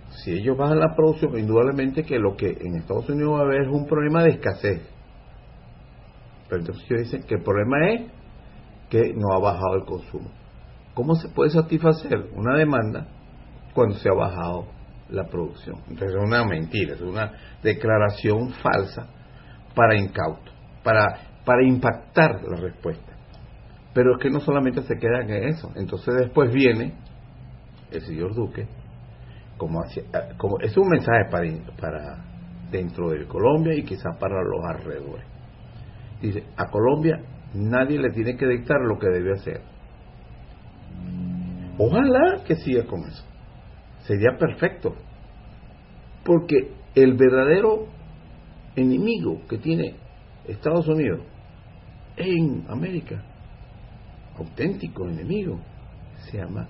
si 0.10 0.32
ellos 0.32 0.58
bajan 0.58 0.80
la 0.80 0.96
producción, 0.96 1.38
indudablemente 1.38 2.04
que 2.04 2.18
lo 2.18 2.36
que 2.36 2.50
en 2.50 2.76
Estados 2.76 3.10
Unidos 3.10 3.34
va 3.34 3.40
a 3.40 3.44
haber 3.44 3.62
es 3.64 3.70
un 3.70 3.86
problema 3.86 4.24
de 4.24 4.32
escasez. 4.32 4.82
Pero 6.50 6.62
entonces 6.62 6.86
ellos 6.90 7.04
dicen 7.04 7.24
que 7.24 7.36
el 7.36 7.44
problema 7.44 7.90
es 7.92 8.12
que 8.90 9.14
no 9.14 9.34
ha 9.34 9.40
bajado 9.40 9.76
el 9.76 9.86
consumo. 9.86 10.32
¿Cómo 10.94 11.16
se 11.16 11.30
puede 11.30 11.52
satisfacer 11.52 12.30
una 12.34 12.58
demanda 12.58 13.08
cuando 13.74 13.96
se 13.98 14.10
ha 14.10 14.14
bajado 14.14 14.78
la 15.10 15.26
producción. 15.26 15.78
Entonces 15.88 16.16
es 16.16 16.24
una 16.24 16.44
mentira, 16.46 16.96
es 16.96 17.02
una 17.02 17.32
declaración 17.64 18.52
falsa 18.62 19.08
para 19.76 19.98
incauto, 19.98 20.52
para, 20.84 21.06
para 21.46 21.66
impactar 21.66 22.42
la 22.44 22.58
respuesta. 22.60 23.14
Pero 23.94 24.16
es 24.16 24.22
que 24.22 24.30
no 24.30 24.40
solamente 24.40 24.82
se 24.84 24.96
queda 24.96 25.22
en 25.22 25.50
eso, 25.50 25.72
entonces 25.76 26.14
después 26.16 26.52
viene 26.52 26.96
el 27.92 28.02
señor 28.02 28.34
Duque, 28.36 28.68
como, 29.58 29.82
hacia, 29.82 30.04
como 30.38 30.60
es 30.60 30.76
un 30.78 30.90
mensaje 30.90 31.26
para, 31.32 31.46
para 31.80 32.26
dentro 32.72 33.10
de 33.10 33.26
Colombia 33.28 33.74
y 33.76 33.84
quizás 33.84 34.18
para 34.20 34.42
los 34.44 34.64
alrededores. 34.66 35.26
Dice, 36.22 36.44
a 36.56 36.66
Colombia 36.70 37.22
nadie 37.54 38.00
le 38.00 38.12
tiene 38.12 38.36
que 38.36 38.48
dictar 38.48 38.78
lo 38.82 38.98
que 38.98 39.08
debe 39.08 39.34
hacer. 39.34 39.62
Ojalá 41.78 42.44
que 42.46 42.56
siga 42.56 42.86
con 42.86 43.02
eso 43.02 43.28
sería 44.08 44.38
perfecto. 44.40 44.96
Porque 46.24 46.72
el 46.96 47.16
verdadero 47.16 47.88
enemigo 48.76 49.42
que 49.48 49.58
tiene 49.58 49.96
Estados 50.48 50.88
Unidos 50.88 51.22
en 52.16 52.66
América, 52.70 53.24
auténtico 54.38 55.08
enemigo, 55.08 55.60
se 56.26 56.38
llama 56.38 56.68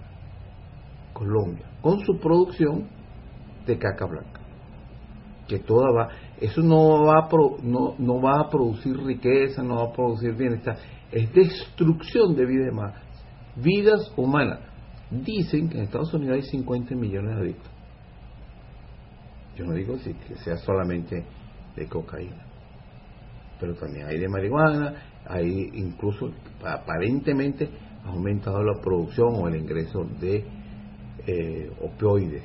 Colombia, 1.18 1.66
con 1.82 2.00
su 2.02 2.20
producción 2.20 2.88
de 3.66 3.78
caca 3.80 4.06
blanca. 4.06 4.40
Que 5.48 5.58
toda 5.60 5.92
va, 5.92 6.10
eso 6.40 6.62
no 6.62 7.06
va 7.06 7.22
a, 7.22 7.30
no, 7.64 7.96
no 7.98 8.22
va 8.22 8.42
a 8.42 8.50
producir 8.50 8.96
riqueza, 8.98 9.64
no 9.64 9.78
va 9.78 9.86
a 9.86 9.94
producir 9.94 10.36
bienestar, 10.36 10.78
es 11.12 11.34
destrucción 11.34 12.36
de 12.36 12.46
vidas 12.46 12.94
vidas 13.56 14.14
humanas. 14.16 14.60
Dicen 15.10 15.70
que 15.70 15.78
en 15.78 15.86
Estados 15.86 16.14
Unidos 16.14 16.36
hay 16.36 16.44
50 16.44 16.94
millones 16.96 17.36
de 17.36 17.42
adictos. 17.42 17.72
Yo 19.56 19.66
no 19.66 19.74
digo 19.74 19.98
si 19.98 20.14
que 20.14 20.36
sea 20.36 20.58
solamente 20.58 21.26
de 21.76 21.88
cocaína, 21.88 22.46
pero 23.60 23.74
también 23.74 24.06
hay 24.06 24.20
de 24.20 24.30
marihuana, 24.30 24.94
hay 25.26 25.72
incluso 25.74 26.30
aparentemente 26.64 27.70
ha 28.06 28.10
aumentado 28.10 28.62
la 28.62 28.80
producción 28.80 29.30
o 29.34 29.48
el 29.48 29.56
ingreso 29.56 30.04
de 30.20 30.57
eh, 31.26 31.72
opioides. 31.82 32.44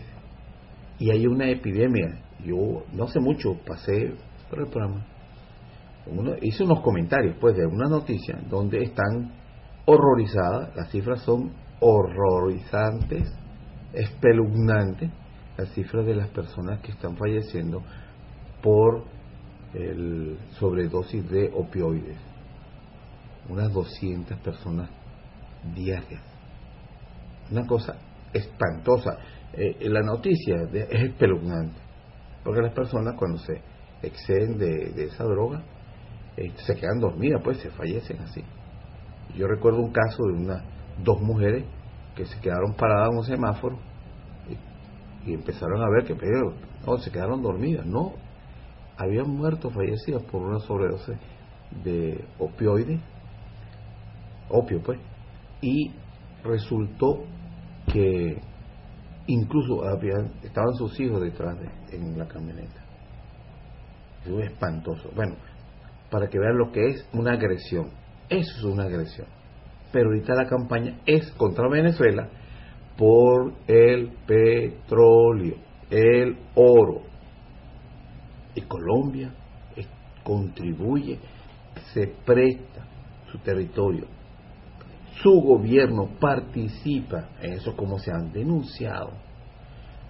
Y 0.98 1.10
hay 1.10 1.26
una 1.26 1.48
epidemia. 1.50 2.22
Yo 2.44 2.84
no 2.92 3.04
hace 3.04 3.20
mucho 3.20 3.56
pasé 3.66 4.14
por 4.50 4.60
el 4.60 4.66
programa, 4.68 5.06
hice 6.40 6.64
unos 6.64 6.80
comentarios 6.80 7.36
pues 7.40 7.56
de 7.56 7.64
una 7.66 7.88
noticia 7.88 8.38
donde 8.50 8.82
están 8.82 9.32
horrorizadas, 9.86 10.74
las 10.76 10.90
cifras 10.90 11.22
son 11.22 11.52
horrorizantes, 11.80 13.32
espeluznantes, 13.92 15.10
las 15.56 15.68
cifras 15.70 16.06
de 16.06 16.14
las 16.14 16.28
personas 16.28 16.80
que 16.80 16.92
están 16.92 17.16
falleciendo 17.16 17.82
por 18.62 19.04
el 19.74 20.38
sobredosis 20.58 21.28
de 21.30 21.50
opioides. 21.54 22.18
Unas 23.48 23.72
200 23.72 24.38
personas 24.38 24.88
diarias. 25.74 26.22
Una 27.50 27.66
cosa 27.66 27.96
espantosa. 28.32 29.18
Eh, 29.52 29.76
la 29.88 30.00
noticia 30.00 30.62
es 30.72 31.02
espeluznante, 31.10 31.78
porque 32.42 32.62
las 32.62 32.72
personas 32.72 33.14
cuando 33.18 33.38
se 33.38 33.60
exceden 34.02 34.58
de, 34.58 35.04
esa 35.04 35.24
droga 35.24 35.62
eh, 36.36 36.52
se 36.56 36.74
quedan 36.74 36.98
dormidas, 37.00 37.42
pues 37.44 37.58
se 37.58 37.70
fallecen 37.70 38.20
así. 38.20 38.42
Yo 39.36 39.46
recuerdo 39.46 39.80
un 39.80 39.92
caso 39.92 40.24
de 40.24 40.32
una 40.32 40.64
dos 41.02 41.20
mujeres 41.20 41.64
que 42.14 42.26
se 42.26 42.38
quedaron 42.40 42.74
paradas 42.74 43.10
en 43.10 43.18
un 43.18 43.24
semáforo 43.24 43.78
y, 45.24 45.34
empezaron 45.34 45.80
a 45.82 45.88
ver 45.88 46.04
que 46.04 46.14
pero, 46.14 46.54
no, 46.86 46.98
se 46.98 47.10
quedaron 47.10 47.42
dormidas. 47.42 47.86
No, 47.86 48.14
habían 48.96 49.30
muerto, 49.30 49.70
fallecidas 49.70 50.22
por 50.24 50.42
una 50.42 50.58
sobredosis 50.60 51.16
de 51.84 52.24
opioides, 52.38 53.00
opio 54.48 54.82
pues, 54.82 54.98
y 55.60 55.92
resultó 56.44 57.24
que 57.92 58.40
incluso 59.26 59.84
habían, 59.84 60.32
estaban 60.42 60.74
sus 60.74 60.98
hijos 61.00 61.20
detrás 61.20 61.58
de, 61.60 61.96
en 61.96 62.18
la 62.18 62.26
camioneta. 62.26 62.82
Eso 64.24 64.40
es 64.40 64.50
espantoso. 64.50 65.10
Bueno, 65.14 65.34
para 66.10 66.28
que 66.28 66.38
vean 66.38 66.56
lo 66.56 66.72
que 66.72 66.86
es 66.86 67.08
una 67.12 67.32
agresión. 67.32 67.90
Eso 68.28 68.58
es 68.58 68.64
una 68.64 68.84
agresión. 68.84 69.26
Pero 69.92 70.06
ahorita 70.08 70.34
la 70.34 70.48
campaña 70.48 70.98
es 71.04 71.30
contra 71.32 71.68
Venezuela 71.68 72.28
por 72.96 73.52
el 73.66 74.10
petróleo, 74.26 75.56
el 75.90 76.38
oro. 76.54 77.02
Y 78.54 78.62
Colombia 78.62 79.32
contribuye, 80.22 81.18
se 81.92 82.06
presta 82.24 82.86
su 83.30 83.38
territorio. 83.38 84.06
Su 85.20 85.40
gobierno 85.40 86.08
participa 86.18 87.28
en 87.40 87.54
eso 87.54 87.76
como 87.76 87.98
se 87.98 88.10
han 88.10 88.32
denunciado. 88.32 89.10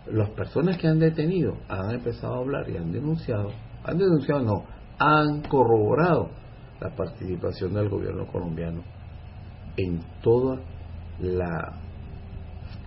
Las 0.07 0.31
personas 0.31 0.79
que 0.79 0.89
han 0.89 0.99
detenido 0.99 1.57
han 1.69 1.95
empezado 1.95 2.35
a 2.35 2.39
hablar 2.39 2.69
y 2.71 2.77
han 2.77 2.93
denunciado, 2.93 3.51
han 3.85 3.99
denunciado 3.99 4.43
no, 4.43 4.65
han 4.99 5.43
corroborado 5.43 6.31
la 6.81 6.91
participación 6.95 7.75
del 7.75 7.89
gobierno 7.89 8.27
colombiano 8.27 8.83
en 9.77 10.01
toda 10.23 10.61
la, 11.21 11.81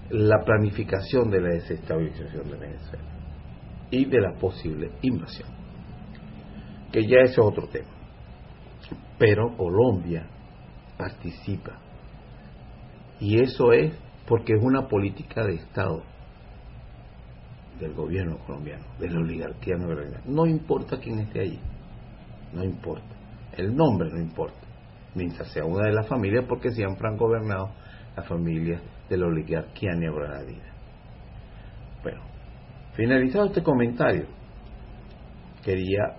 la 0.09 0.43
planificación 0.43 1.29
de 1.29 1.41
la 1.41 1.49
desestabilización 1.49 2.49
de 2.49 2.57
Venezuela 2.57 3.05
y 3.91 4.05
de 4.05 4.21
la 4.21 4.33
posible 4.33 4.91
invasión, 5.01 5.49
que 6.91 7.07
ya 7.07 7.19
es 7.23 7.37
otro 7.39 7.67
tema. 7.67 7.89
Pero 9.17 9.55
Colombia 9.55 10.27
participa 10.97 11.79
y 13.19 13.41
eso 13.41 13.71
es 13.71 13.93
porque 14.27 14.53
es 14.53 14.63
una 14.63 14.87
política 14.87 15.43
de 15.45 15.55
Estado 15.55 16.03
del 17.79 17.93
gobierno 17.93 18.37
colombiano, 18.45 18.85
de 18.99 19.09
la 19.09 19.19
oligarquía 19.19 19.75
no 19.75 19.87
No 20.25 20.45
importa 20.45 20.97
quién 20.97 21.19
esté 21.19 21.41
allí, 21.41 21.59
no 22.53 22.63
importa. 22.63 23.15
El 23.57 23.75
nombre 23.75 24.09
no 24.11 24.19
importa. 24.19 24.59
Mientras 25.13 25.51
sea 25.51 25.65
una 25.65 25.85
de 25.85 25.93
las 25.93 26.07
familias, 26.07 26.45
porque 26.47 26.71
siempre 26.71 27.07
han 27.07 27.17
gobernado 27.17 27.71
las 28.15 28.27
familias 28.27 28.81
de 29.09 29.17
la 29.17 29.27
oligarquía 29.27 29.93
neogranadina. 29.93 30.73
Bueno, 32.01 32.21
finalizado 32.93 33.45
este 33.45 33.63
comentario, 33.63 34.25
quería, 35.63 36.17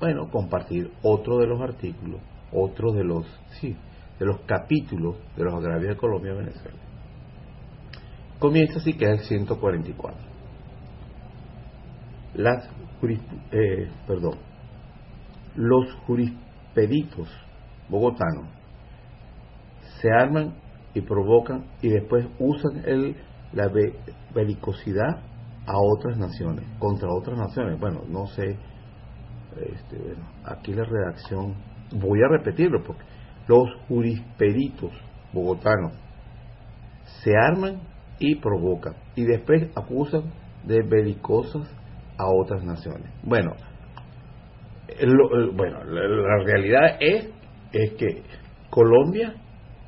bueno, 0.00 0.30
compartir 0.30 0.90
otro 1.02 1.38
de 1.38 1.46
los 1.46 1.60
artículos, 1.60 2.20
otro 2.52 2.92
de 2.92 3.04
los, 3.04 3.26
sí, 3.60 3.76
de 4.18 4.26
los 4.26 4.40
capítulos 4.42 5.16
de 5.36 5.44
los 5.44 5.54
agravios 5.54 5.94
de 5.94 5.96
Colombia 5.96 6.32
y 6.32 6.36
Venezuela. 6.36 6.78
Comienza 8.38 8.78
así 8.78 8.92
que 8.94 9.04
es 9.06 9.20
el 9.20 9.26
144. 9.26 10.34
Las 12.34 12.68
eh, 13.52 13.90
perdón, 14.06 14.38
los 15.56 15.92
jurispeditos 16.06 17.28
bogotanos 17.88 18.48
se 20.00 20.10
arman 20.10 20.54
y 20.94 21.00
provocan 21.02 21.66
y 21.82 21.90
después 21.90 22.26
usan 22.38 22.82
el, 22.86 23.16
la 23.52 23.70
belicosidad 24.34 25.22
a 25.66 25.74
otras 25.76 26.16
naciones, 26.18 26.64
contra 26.78 27.08
otras 27.10 27.38
naciones. 27.38 27.78
Bueno, 27.78 28.02
no 28.08 28.26
sé, 28.28 28.56
este, 29.56 29.98
bueno, 29.98 30.26
aquí 30.44 30.72
la 30.72 30.84
redacción, 30.84 31.54
voy 31.92 32.20
a 32.22 32.28
repetirlo 32.28 32.82
porque 32.82 33.02
los 33.46 33.68
jurispeditos 33.88 34.92
bogotanos 35.32 35.92
se 37.22 37.32
arman 37.36 37.80
y 38.18 38.36
provocan 38.36 38.94
y 39.16 39.24
después 39.24 39.70
acusan 39.76 40.22
de 40.64 40.82
belicosas 40.82 41.68
a 42.16 42.26
otras 42.26 42.64
naciones. 42.64 43.10
Bueno, 43.22 43.52
bueno, 45.54 45.84
la, 45.84 46.44
realidad 46.44 46.96
es, 47.00 47.28
es 47.72 47.92
que 47.94 48.22
Colombia 48.70 49.34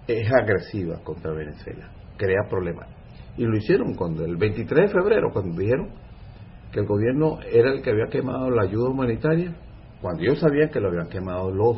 es 0.07 0.31
agresiva 0.33 1.03
contra 1.05 1.33
Venezuela, 1.33 1.91
crea 2.17 2.49
problemas. 2.49 2.89
Y 3.37 3.45
lo 3.45 3.57
hicieron 3.57 3.95
cuando 3.95 4.25
el 4.25 4.37
23 4.37 4.89
de 4.89 5.01
febrero, 5.01 5.31
cuando 5.33 5.59
dijeron 5.59 5.91
que 6.73 6.81
el 6.81 6.87
gobierno 6.87 7.39
era 7.41 7.73
el 7.73 7.83
que 7.83 7.91
había 7.91 8.07
quemado 8.11 8.51
la 8.51 8.63
ayuda 8.63 8.91
humanitaria, 8.91 9.55
cuando 10.01 10.23
ellos 10.23 10.41
sabían 10.41 10.71
que 10.71 10.81
lo 10.81 10.89
habían 10.89 11.09
quemado 11.09 11.51
los 11.51 11.77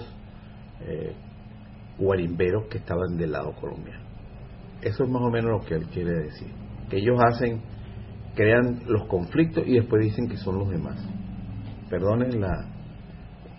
eh, 0.86 1.14
guarimberos 1.98 2.66
que 2.66 2.78
estaban 2.78 3.16
del 3.16 3.32
lado 3.32 3.52
colombiano. 3.52 4.04
Eso 4.82 5.04
es 5.04 5.10
más 5.10 5.22
o 5.22 5.30
menos 5.30 5.50
lo 5.50 5.66
que 5.66 5.74
él 5.74 5.86
quiere 5.92 6.12
decir. 6.12 6.48
Que 6.88 6.98
ellos 6.98 7.18
hacen, 7.20 7.60
crean 8.34 8.82
los 8.86 9.06
conflictos 9.08 9.64
y 9.66 9.74
después 9.74 10.02
dicen 10.02 10.28
que 10.28 10.36
son 10.36 10.58
los 10.58 10.70
demás. 10.70 10.96
Perdonen 11.90 12.40
la, 12.40 12.78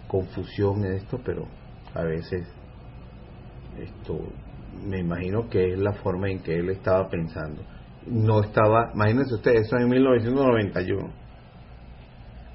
confusión 0.10 0.84
en 0.84 0.94
esto, 0.94 1.22
pero 1.24 1.46
a 1.94 2.04
veces 2.04 2.46
esto 3.80 4.20
me 4.86 5.00
imagino 5.00 5.48
que 5.50 5.74
es 5.74 5.80
la 5.80 5.94
forma 5.94 6.30
en 6.30 6.42
que 6.42 6.56
él 6.56 6.70
estaba 6.70 7.08
pensando. 7.08 7.62
No 8.08 8.42
estaba, 8.42 8.92
imagínense 8.94 9.36
ustedes, 9.36 9.68
eso 9.68 9.78
en 9.78 9.88
1991, 9.88 11.10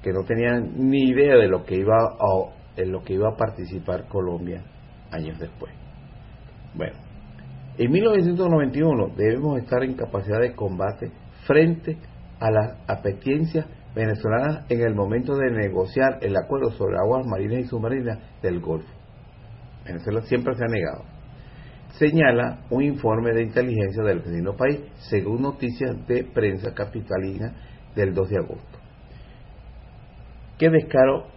que 0.03 0.11
no 0.11 0.23
tenían 0.25 0.73
ni 0.77 1.09
idea 1.09 1.35
de 1.35 1.47
lo 1.47 1.63
que 1.63 1.77
iba 1.77 1.95
a, 1.95 2.81
en 2.81 2.91
lo 2.91 3.01
que 3.03 3.13
iba 3.13 3.29
a 3.29 3.37
participar 3.37 4.07
Colombia 4.07 4.63
años 5.15 5.39
después. 5.39 5.73
Bueno, 6.73 6.95
en 7.77 7.91
1991 7.91 9.13
debemos 9.15 9.59
estar 9.59 9.83
en 9.83 9.95
capacidad 9.95 10.39
de 10.39 10.53
combate 10.53 11.11
frente 11.45 11.97
a 12.39 12.51
las 12.51 12.77
apetencias 12.87 13.65
venezolana 13.95 14.65
en 14.69 14.81
el 14.81 14.93
momento 14.93 15.35
de 15.35 15.51
negociar 15.51 16.19
el 16.21 16.35
acuerdo 16.35 16.71
sobre 16.71 16.97
aguas 16.97 17.25
marinas 17.25 17.61
y 17.61 17.67
submarinas 17.67 18.19
del 18.41 18.59
Golfo. 18.59 18.91
Venezuela 19.85 20.21
siempre 20.23 20.55
se 20.55 20.63
ha 20.65 20.67
negado. 20.67 21.03
Señala 21.97 22.59
un 22.69 22.83
informe 22.83 23.31
de 23.31 23.43
inteligencia 23.43 24.03
del 24.03 24.19
vecino 24.19 24.53
país, 24.55 24.81
según 25.09 25.41
noticias 25.41 26.05
de 26.07 26.25
prensa 26.25 26.73
capitalina 26.73 27.53
del 27.95 28.13
2 28.13 28.29
de 28.29 28.37
agosto. 28.37 28.79
Qué 30.57 30.69
descaro 30.69 31.27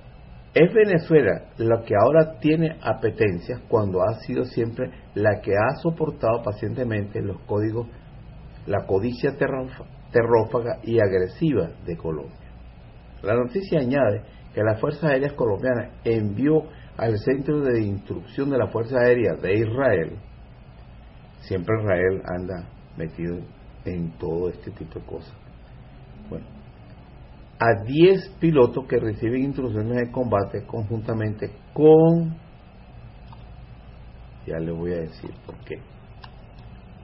es 0.55 0.73
Venezuela 0.73 1.51
la 1.59 1.83
que 1.83 1.95
ahora 1.95 2.39
tiene 2.41 2.77
apetencias 2.81 3.61
cuando 3.69 4.03
ha 4.03 4.15
sido 4.21 4.45
siempre 4.45 4.91
la 5.15 5.41
que 5.41 5.53
ha 5.53 5.77
soportado 5.83 6.43
pacientemente 6.43 7.21
los 7.21 7.41
códigos, 7.41 7.87
la 8.67 8.87
codicia 8.87 9.37
terrófaga 9.37 10.79
y 10.83 10.99
agresiva 11.01 11.71
de 11.85 11.97
Colombia. 11.97 12.49
La 13.23 13.35
noticia 13.35 13.81
añade 13.81 14.23
que 14.55 14.63
la 14.63 14.77
Fuerza 14.77 15.09
Aérea 15.09 15.35
Colombiana 15.37 15.91
envió 16.05 16.65
al 16.97 17.19
Centro 17.19 17.61
de 17.61 17.81
Instrucción 17.83 18.51
de 18.51 18.59
la 18.59 18.69
Fuerza 18.69 18.99
Aérea 18.99 19.35
de 19.35 19.55
Israel, 19.55 20.19
siempre 21.41 21.77
Israel 21.81 22.23
anda 22.25 22.69
metido 22.97 23.39
en 23.85 24.11
todo 24.19 24.49
este 24.49 24.71
tipo 24.73 24.99
de 24.99 25.07
cosas, 25.07 25.35
a 27.61 27.83
10 27.85 28.37
pilotos 28.41 28.87
que 28.87 28.99
reciben 28.99 29.45
instrucciones 29.45 29.97
de 29.97 30.13
combate 30.13 30.65
conjuntamente 30.65 31.51
con, 31.73 32.37
ya 34.47 34.59
les 34.59 34.75
voy 34.75 34.93
a 34.93 35.01
decir 35.01 35.31
por 35.45 35.57
qué, 35.65 35.81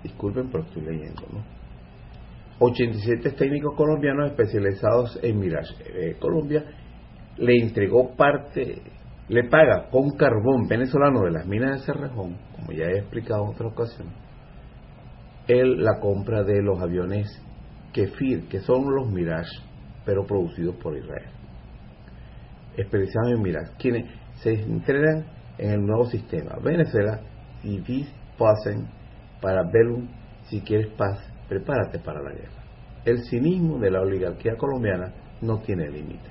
disculpen 0.03 0.49
pero 0.51 0.64
estoy 0.64 0.83
leyendo, 0.83 1.23
¿no? 1.33 1.55
87 2.61 3.33
técnicos 3.33 3.75
colombianos 3.77 4.31
especializados 4.31 5.19
en 5.23 5.38
Mirage. 5.40 5.75
Eh, 5.87 6.17
Colombia 6.21 6.64
le 7.37 7.57
entregó 7.57 8.14
parte, 8.14 8.81
le 9.29 9.49
paga 9.49 9.88
con 9.90 10.11
carbón 10.11 10.69
venezolano 10.69 11.23
de 11.23 11.33
las 11.33 11.47
minas 11.47 11.81
de 11.81 11.87
Cerrejón, 11.87 12.37
como 12.55 12.73
ya 12.73 12.85
he 12.85 12.99
explicado 12.99 13.43
en 13.43 13.51
otra 13.51 13.67
ocasión, 13.67 14.09
él 15.49 15.83
la 15.83 15.99
compra 16.01 16.45
de 16.45 16.62
los 16.62 16.81
aviones 16.81 17.43
Kefir, 17.93 18.49
que 18.49 18.61
son 18.61 18.95
los 18.95 19.09
Mirage, 19.09 19.51
pero 20.05 20.27
producidos 20.27 20.77
por 20.77 20.97
Israel. 20.97 21.31
Especializados 22.77 23.33
en 23.33 23.43
Mirage, 23.43 23.73
quienes 23.79 24.11
se 24.43 24.53
entrenan 24.53 25.25
en 25.59 25.71
el 25.71 25.87
nuevo 25.87 26.07
sistema. 26.07 26.57
Venezuela, 26.62 27.21
y 27.62 27.81
pasen 28.37 28.87
para 29.40 29.62
Belum, 29.62 30.09
si 30.45 30.61
quieres 30.61 30.88
paz, 30.97 31.19
prepárate 31.49 31.99
para 31.99 32.23
la 32.23 32.31
guerra. 32.31 32.62
El 33.05 33.23
cinismo 33.25 33.79
de 33.79 33.90
la 33.90 34.01
oligarquía 34.01 34.57
colombiana 34.57 35.12
no 35.40 35.61
tiene 35.61 35.90
límite. 35.90 36.31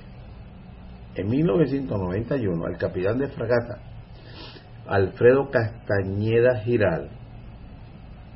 En 1.16 1.28
1991, 1.28 2.68
el 2.68 2.78
capitán 2.78 3.20
de 3.20 3.28
fragata 3.28 3.80
Alfredo 4.88 5.50
Castañeda 5.50 6.60
Giral, 6.64 7.10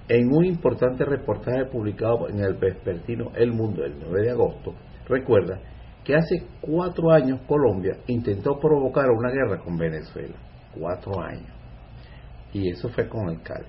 en 0.07 0.33
un 0.33 0.45
importante 0.45 1.03
reportaje 1.03 1.65
publicado 1.65 2.29
en 2.29 2.39
el 2.39 2.53
vespertino 2.53 3.31
El 3.35 3.51
Mundo 3.51 3.83
el 3.83 3.95
9 3.99 4.21
de 4.21 4.31
agosto, 4.31 4.73
recuerda 5.07 5.59
que 6.03 6.15
hace 6.15 6.45
cuatro 6.61 7.11
años 7.11 7.41
Colombia 7.47 7.97
intentó 8.07 8.57
provocar 8.59 9.09
una 9.09 9.29
guerra 9.29 9.59
con 9.59 9.77
Venezuela. 9.77 10.35
Cuatro 10.77 11.19
años. 11.21 11.51
Y 12.53 12.69
eso 12.69 12.89
fue 12.89 13.09
con 13.09 13.29
el 13.29 13.41
CAL. 13.41 13.65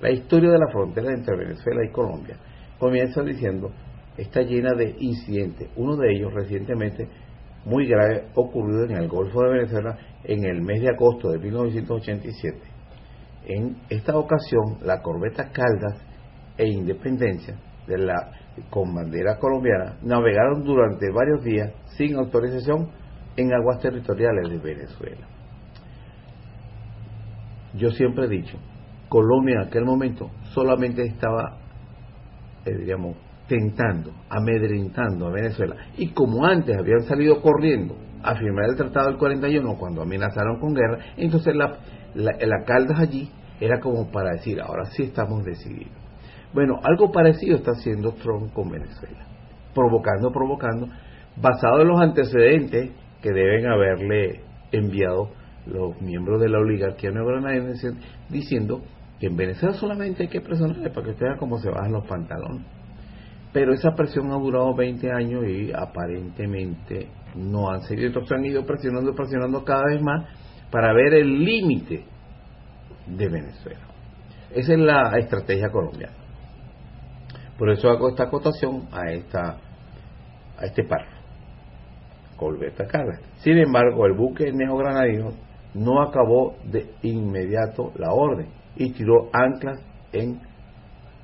La 0.00 0.10
historia 0.10 0.50
de 0.50 0.58
la 0.58 0.72
frontera 0.72 1.12
entre 1.12 1.36
Venezuela 1.36 1.84
y 1.84 1.92
Colombia 1.92 2.36
comienza 2.78 3.22
diciendo 3.22 3.70
está 4.16 4.40
llena 4.42 4.72
de 4.74 4.96
incidentes. 4.98 5.68
Uno 5.76 5.96
de 5.96 6.10
ellos 6.12 6.32
recientemente 6.32 7.08
muy 7.64 7.86
grave 7.86 8.28
ocurrido 8.34 8.84
en 8.84 8.96
el 8.96 9.08
Golfo 9.08 9.42
de 9.42 9.50
Venezuela 9.50 9.98
en 10.24 10.44
el 10.44 10.62
mes 10.62 10.80
de 10.80 10.88
agosto 10.88 11.30
de 11.30 11.38
1987. 11.38 12.58
En 13.44 13.76
esta 13.90 14.16
ocasión, 14.16 14.78
la 14.82 15.02
corbeta 15.02 15.50
Caldas 15.50 16.00
e 16.56 16.66
Independencia 16.66 17.56
de 17.86 17.98
la 17.98 18.32
con 18.70 18.94
bandera 18.94 19.38
colombiana 19.38 19.96
navegaron 20.02 20.62
durante 20.62 21.10
varios 21.10 21.42
días 21.42 21.72
sin 21.96 22.16
autorización 22.16 22.90
en 23.36 23.52
aguas 23.54 23.80
territoriales 23.80 24.50
de 24.50 24.58
Venezuela. 24.58 25.26
Yo 27.74 27.90
siempre 27.90 28.26
he 28.26 28.28
dicho, 28.28 28.58
Colombia 29.08 29.56
en 29.60 29.68
aquel 29.68 29.84
momento 29.84 30.30
solamente 30.52 31.02
estaba, 31.02 31.56
eh, 32.66 32.96
tentando, 33.48 34.12
amedrentando 34.28 35.26
a 35.26 35.32
Venezuela. 35.32 35.76
Y 35.96 36.10
como 36.10 36.44
antes 36.44 36.76
habían 36.76 37.02
salido 37.02 37.40
corriendo 37.40 37.96
a 38.22 38.34
firmar 38.36 38.66
el 38.68 38.76
Tratado 38.76 39.08
del 39.08 39.18
41 39.18 39.76
cuando 39.78 40.02
amenazaron 40.02 40.60
con 40.60 40.74
guerra, 40.74 40.98
entonces 41.16 41.54
la, 41.56 41.78
la 42.14 42.64
Caldas 42.64 43.00
allí 43.00 43.30
era 43.60 43.80
como 43.80 44.10
para 44.10 44.32
decir, 44.32 44.60
ahora 44.60 44.84
sí 44.86 45.04
estamos 45.04 45.44
decididos. 45.44 46.01
Bueno, 46.52 46.80
algo 46.82 47.10
parecido 47.10 47.56
está 47.56 47.72
haciendo 47.72 48.12
Trump 48.12 48.52
con 48.52 48.70
Venezuela, 48.70 49.24
provocando, 49.74 50.30
provocando, 50.30 50.88
basado 51.36 51.80
en 51.80 51.88
los 51.88 52.00
antecedentes 52.00 52.90
que 53.22 53.32
deben 53.32 53.66
haberle 53.66 54.42
enviado 54.70 55.30
los 55.66 56.00
miembros 56.02 56.40
de 56.40 56.48
la 56.48 56.58
oligarquía 56.58 57.10
neogranadiense, 57.10 57.92
diciendo 58.28 58.82
que 59.18 59.28
en 59.28 59.36
Venezuela 59.36 59.74
solamente 59.74 60.24
hay 60.24 60.28
que 60.28 60.40
presionarle 60.40 60.90
para 60.90 61.04
que 61.04 61.12
usted 61.12 61.26
vea 61.26 61.36
cómo 61.38 61.58
se 61.58 61.70
bajan 61.70 61.92
los 61.92 62.06
pantalones. 62.06 62.66
Pero 63.52 63.72
esa 63.72 63.94
presión 63.94 64.30
ha 64.32 64.36
durado 64.36 64.74
20 64.74 65.12
años 65.12 65.44
y 65.46 65.72
aparentemente 65.72 67.08
no 67.36 67.70
han 67.70 67.82
seguido. 67.82 68.08
Entonces 68.08 68.32
han 68.32 68.44
ido 68.44 68.64
presionando, 68.64 69.14
presionando 69.14 69.62
cada 69.64 69.84
vez 69.84 70.02
más 70.02 70.26
para 70.70 70.92
ver 70.92 71.14
el 71.14 71.44
límite 71.44 72.04
de 73.06 73.28
Venezuela. 73.28 73.80
Esa 74.54 74.72
es 74.72 74.78
la 74.78 75.18
estrategia 75.18 75.70
colombiana. 75.70 76.21
Por 77.62 77.70
eso 77.70 77.88
hago 77.90 78.08
esta 78.08 78.24
acotación 78.24 78.88
a 78.90 79.12
esta 79.12 79.56
a 80.58 80.64
este 80.64 80.82
párrafo. 80.82 81.16
Colbeta 82.36 82.88
Carla. 82.88 83.20
Sin 83.36 83.56
embargo, 83.56 84.04
el 84.04 84.14
buque 84.14 84.50
neogranadino 84.52 85.30
no 85.74 86.02
acabó 86.02 86.56
de 86.64 86.90
inmediato 87.02 87.92
la 87.94 88.12
orden 88.12 88.48
y 88.74 88.90
tiró 88.90 89.30
anclas 89.32 89.78
en 90.12 90.40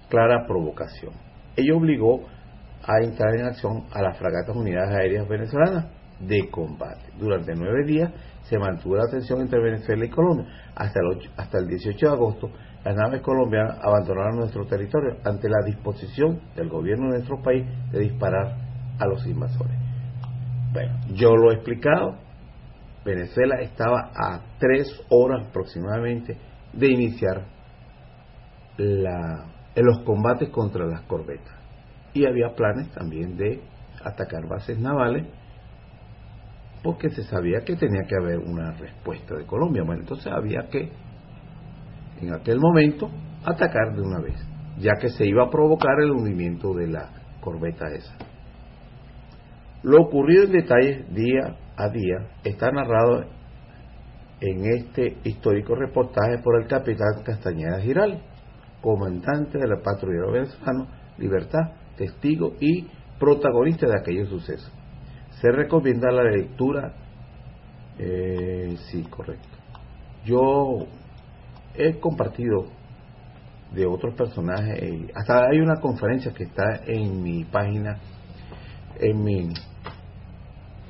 clara 0.08 0.46
provocación. 0.46 1.12
Ello 1.56 1.76
obligó 1.76 2.20
a 2.84 3.02
entrar 3.02 3.34
en 3.34 3.46
acción 3.46 3.86
a 3.90 4.00
las 4.00 4.16
fragatas 4.16 4.54
unidades 4.54 4.96
aéreas 4.96 5.26
venezolanas 5.26 5.86
de 6.20 6.48
combate. 6.50 7.06
Durante 7.18 7.52
nueve 7.56 7.84
días 7.84 8.12
se 8.42 8.60
mantuvo 8.60 8.94
la 8.94 9.10
tensión 9.10 9.40
entre 9.40 9.58
Venezuela 9.60 10.04
y 10.04 10.08
Colombia. 10.08 10.46
Hasta 10.76 11.00
el, 11.00 11.16
8, 11.18 11.30
hasta 11.36 11.58
el 11.58 11.66
18 11.66 12.06
de 12.06 12.12
agosto, 12.12 12.50
las 12.88 12.96
naves 12.96 13.20
colombianas 13.20 13.78
abandonaron 13.82 14.38
nuestro 14.38 14.64
territorio 14.64 15.18
ante 15.22 15.46
la 15.46 15.62
disposición 15.62 16.40
del 16.56 16.70
gobierno 16.70 17.08
de 17.08 17.18
nuestro 17.18 17.42
país 17.42 17.66
de 17.92 17.98
disparar 17.98 18.56
a 18.98 19.06
los 19.06 19.26
invasores. 19.26 19.76
Bueno, 20.72 20.98
yo 21.12 21.36
lo 21.36 21.50
he 21.50 21.56
explicado. 21.56 22.16
Venezuela 23.04 23.60
estaba 23.60 24.10
a 24.14 24.40
tres 24.58 24.88
horas 25.10 25.48
aproximadamente 25.48 26.38
de 26.72 26.86
iniciar 26.86 27.44
la, 28.78 29.44
en 29.74 29.84
los 29.84 29.98
combates 30.04 30.48
contra 30.48 30.86
las 30.86 31.02
corbetas. 31.02 31.60
Y 32.14 32.24
había 32.24 32.54
planes 32.54 32.90
también 32.92 33.36
de 33.36 33.60
atacar 34.02 34.48
bases 34.48 34.78
navales 34.78 35.26
porque 36.82 37.10
se 37.10 37.24
sabía 37.24 37.60
que 37.66 37.76
tenía 37.76 38.04
que 38.08 38.16
haber 38.16 38.38
una 38.38 38.72
respuesta 38.72 39.34
de 39.36 39.44
Colombia. 39.44 39.82
Bueno, 39.84 40.00
entonces 40.00 40.32
había 40.32 40.68
que, 40.70 40.90
en 42.20 42.34
aquel 42.34 42.58
momento, 42.58 43.10
atacar 43.44 43.94
de 43.94 44.02
una 44.02 44.20
vez, 44.20 44.36
ya 44.78 44.92
que 45.00 45.08
se 45.10 45.26
iba 45.26 45.44
a 45.44 45.50
provocar 45.50 46.00
el 46.02 46.10
hundimiento 46.10 46.74
de 46.74 46.88
la 46.88 47.10
corbeta 47.40 47.86
esa. 47.88 48.16
Lo 49.82 50.02
ocurrido 50.02 50.44
en 50.44 50.52
detalle 50.52 51.04
día 51.10 51.56
a 51.76 51.88
día 51.88 52.28
está 52.44 52.70
narrado 52.70 53.24
en 54.40 54.64
este 54.76 55.16
histórico 55.24 55.74
reportaje 55.74 56.38
por 56.42 56.60
el 56.60 56.68
capitán 56.68 57.22
Castañeda 57.24 57.80
Giral, 57.80 58.20
comandante 58.80 59.58
del 59.58 59.80
patrullero 59.82 60.32
venezolano 60.32 60.86
Libertad, 61.18 61.72
testigo 61.96 62.54
y 62.60 62.86
protagonista 63.18 63.86
de 63.86 63.98
aquellos 63.98 64.28
sucesos 64.28 64.72
se 65.40 65.52
recomienda 65.52 66.10
la 66.10 66.24
lectura. 66.24 66.92
Eh, 67.98 68.76
sí, 68.90 69.02
correcto. 69.04 69.48
Yo 70.24 70.86
he 71.78 71.98
compartido 72.00 72.66
de 73.72 73.86
otros 73.86 74.14
personajes, 74.14 74.82
hasta 75.14 75.46
hay 75.50 75.60
una 75.60 75.80
conferencia 75.80 76.32
que 76.32 76.44
está 76.44 76.82
en 76.86 77.22
mi 77.22 77.44
página, 77.44 77.98
en 78.98 79.22
mi, 79.22 79.48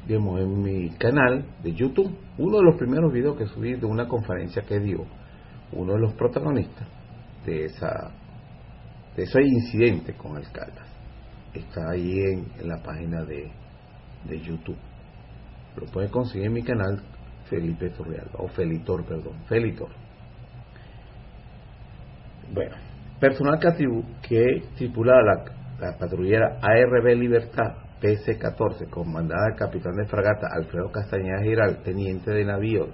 digamos, 0.06 0.40
en 0.40 0.62
mi 0.62 0.90
canal 0.90 1.44
de 1.62 1.72
YouTube. 1.74 2.16
Uno 2.38 2.58
de 2.58 2.64
los 2.64 2.76
primeros 2.76 3.12
videos 3.12 3.36
que 3.36 3.46
subí 3.46 3.74
de 3.74 3.86
una 3.86 4.06
conferencia 4.06 4.62
que 4.62 4.78
dio 4.78 5.04
uno 5.72 5.94
de 5.94 5.98
los 5.98 6.14
protagonistas 6.14 6.86
de 7.44 7.66
esa 7.66 8.10
de 9.16 9.24
ese 9.24 9.42
incidente 9.42 10.14
con 10.14 10.36
el 10.36 10.48
Caldas. 10.52 10.86
Está 11.52 11.90
ahí 11.90 12.20
en, 12.20 12.46
en 12.60 12.68
la 12.68 12.80
página 12.80 13.24
de, 13.24 13.50
de 14.28 14.40
YouTube. 14.40 14.78
Lo 15.76 15.86
puedes 15.86 16.10
conseguir 16.10 16.46
en 16.46 16.52
mi 16.52 16.62
canal 16.62 17.02
Felipe 17.50 17.90
Torrealba, 17.90 18.38
o 18.38 18.48
Felitor, 18.48 19.04
perdón, 19.04 19.34
Felitor. 19.48 19.88
Bueno, 22.52 22.76
personal 23.20 23.58
que, 23.60 23.68
que 24.26 24.62
tripulaba 24.76 25.22
la, 25.22 25.44
la 25.80 25.98
patrullera 25.98 26.58
ARB 26.62 27.14
Libertad 27.16 27.88
PC-14, 28.00 28.88
comandada 28.90 29.48
del 29.48 29.56
capitán 29.56 29.94
de 29.96 30.06
fragata 30.06 30.46
Alfredo 30.52 30.90
Castañeda 30.90 31.42
Giral, 31.42 31.82
teniente 31.82 32.30
de 32.30 32.44
navío 32.44 32.88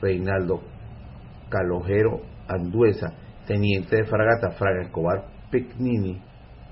Reinaldo 0.00 0.62
Calojero 1.50 2.22
Anduesa, 2.48 3.12
teniente 3.46 3.96
de 3.96 4.04
fragata 4.04 4.50
Fraga 4.52 4.82
Escobar 4.82 5.24
Pignini, 5.50 6.20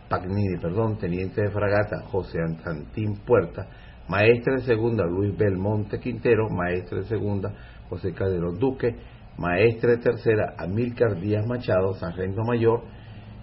Pagnini, 0.09 0.57
perdón, 0.61 0.98
teniente 0.98 1.42
de 1.42 1.50
fragata 1.50 2.00
José 2.11 2.38
Antantín 2.40 3.16
Puerta, 3.26 3.66
maestre 4.09 4.54
de 4.54 4.62
segunda 4.62 5.04
Luis 5.04 5.37
Belmonte 5.37 6.00
Quintero, 6.00 6.48
maestre 6.48 7.00
de 7.00 7.04
segunda 7.04 7.52
José 7.90 8.12
Calderón 8.14 8.59
Duque, 8.59 8.96
maestre 9.38 9.96
de 9.96 9.98
tercera 9.98 10.55
Amílcar 10.59 11.20
Díaz 11.20 11.46
Machado, 11.46 11.94
sargento 11.94 12.42
mayor, 12.42 12.83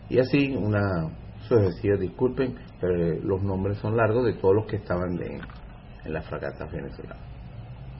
y 0.10 0.20
así 0.20 0.56
una 0.56 1.10
sucesiva, 1.48 1.98
disculpen, 1.98 2.56
pero 2.80 3.20
los 3.24 3.42
nombres 3.44 3.78
son 3.78 3.96
largos 3.96 4.26
de 4.26 4.34
todos 4.34 4.56
los 4.56 4.66
que 4.66 4.78
estaban 4.78 5.18
en 5.22 6.14
las 6.14 6.28
fragatas 6.28 6.72
venezolanas. 6.72 7.24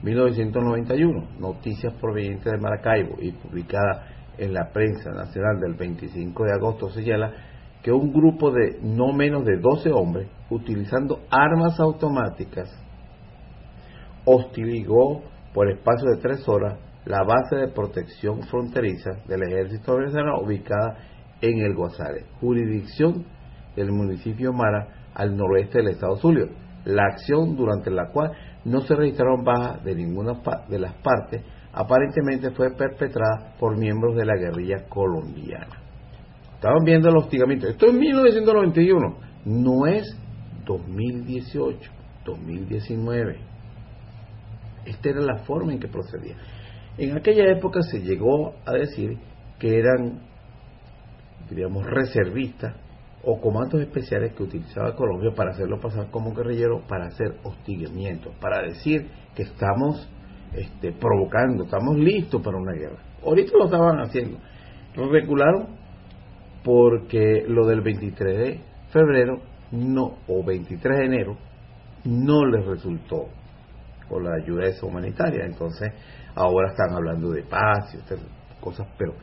1991, 0.02 1.28
noticias 1.40 1.94
provenientes 1.94 2.52
de 2.52 2.58
Maracaibo 2.58 3.16
y 3.18 3.32
publicada 3.32 4.06
en 4.38 4.52
la 4.52 4.70
prensa 4.72 5.10
nacional 5.10 5.58
del 5.60 5.74
25 5.74 6.44
de 6.44 6.52
agosto 6.52 6.90
señala 6.90 7.32
que 7.82 7.90
un 7.90 8.12
grupo 8.12 8.50
de 8.50 8.78
no 8.82 9.12
menos 9.12 9.44
de 9.44 9.56
12 9.56 9.90
hombres, 9.92 10.28
utilizando 10.50 11.20
armas 11.30 11.80
automáticas, 11.80 12.68
hostigó 14.24 15.22
por 15.54 15.70
espacio 15.70 16.10
de 16.10 16.20
tres 16.20 16.46
horas 16.48 16.78
la 17.06 17.22
base 17.22 17.56
de 17.56 17.68
protección 17.68 18.42
fronteriza 18.42 19.10
del 19.26 19.44
ejército 19.44 19.96
venezolano 19.96 20.40
ubicada 20.40 20.98
en 21.40 21.60
el 21.60 21.74
Guasare, 21.74 22.26
jurisdicción 22.40 23.24
del 23.76 23.92
municipio 23.92 24.52
Mara 24.52 25.10
al 25.14 25.36
noroeste 25.36 25.78
del 25.78 25.88
estado 25.88 26.16
Zulia. 26.16 26.46
La 26.84 27.04
acción 27.04 27.56
durante 27.56 27.90
la 27.90 28.10
cual 28.10 28.32
no 28.64 28.80
se 28.80 28.94
registraron 28.94 29.44
bajas 29.44 29.84
de 29.84 29.94
ninguna 29.94 30.40
de 30.68 30.78
las 30.78 30.94
partes 30.94 31.42
aparentemente 31.72 32.50
fue 32.50 32.70
perpetrada 32.74 33.54
por 33.58 33.76
miembros 33.76 34.16
de 34.16 34.24
la 34.24 34.36
guerrilla 34.36 34.88
colombiana. 34.88 35.82
Estaban 36.54 36.84
viendo 36.84 37.10
el 37.10 37.16
hostigamiento. 37.18 37.68
Esto 37.68 37.86
es 37.86 37.94
1991. 37.94 39.18
No 39.44 39.86
es 39.86 40.04
2018, 40.64 41.90
2019. 42.24 43.40
Esta 44.86 45.10
era 45.10 45.20
la 45.20 45.38
forma 45.44 45.72
en 45.72 45.78
que 45.78 45.88
procedía. 45.88 46.36
En 46.98 47.16
aquella 47.16 47.50
época 47.52 47.82
se 47.82 48.00
llegó 48.00 48.54
a 48.64 48.72
decir 48.72 49.18
que 49.58 49.78
eran, 49.78 50.20
diríamos, 51.48 51.84
reservistas 51.84 52.74
o 53.22 53.38
comandos 53.40 53.82
especiales 53.82 54.32
que 54.34 54.44
utilizaba 54.44 54.96
Colombia 54.96 55.32
para 55.34 55.50
hacerlo 55.50 55.78
pasar 55.78 56.10
como 56.10 56.32
guerrillero, 56.32 56.80
para 56.88 57.06
hacer 57.06 57.36
hostigamiento, 57.42 58.32
para 58.40 58.62
decir 58.62 59.08
que 59.34 59.42
estamos 59.42 60.08
este, 60.54 60.92
provocando, 60.92 61.64
estamos 61.64 61.98
listos 61.98 62.40
para 62.40 62.56
una 62.56 62.72
guerra. 62.72 62.98
Ahorita 63.22 63.52
lo 63.58 63.64
estaban 63.66 64.00
haciendo. 64.00 64.38
Lo 64.94 65.10
regularon 65.10 65.76
porque 66.64 67.44
lo 67.46 67.66
del 67.66 67.82
23 67.82 68.38
de 68.38 68.60
febrero 68.90 69.42
no 69.70 70.18
o 70.28 70.42
23 70.42 70.98
de 70.98 71.04
enero 71.04 71.36
no 72.04 72.46
les 72.46 72.64
resultó 72.64 73.26
con 74.08 74.24
la 74.24 74.34
ayuda 74.34 74.66
esa 74.66 74.86
humanitaria. 74.86 75.44
Entonces, 75.44 75.92
ahora 76.34 76.70
están 76.70 76.94
hablando 76.94 77.30
de 77.30 77.42
paz 77.42 77.94
y 77.94 77.98
otras 77.98 78.20
cosas, 78.60 78.86
pero 78.98 79.14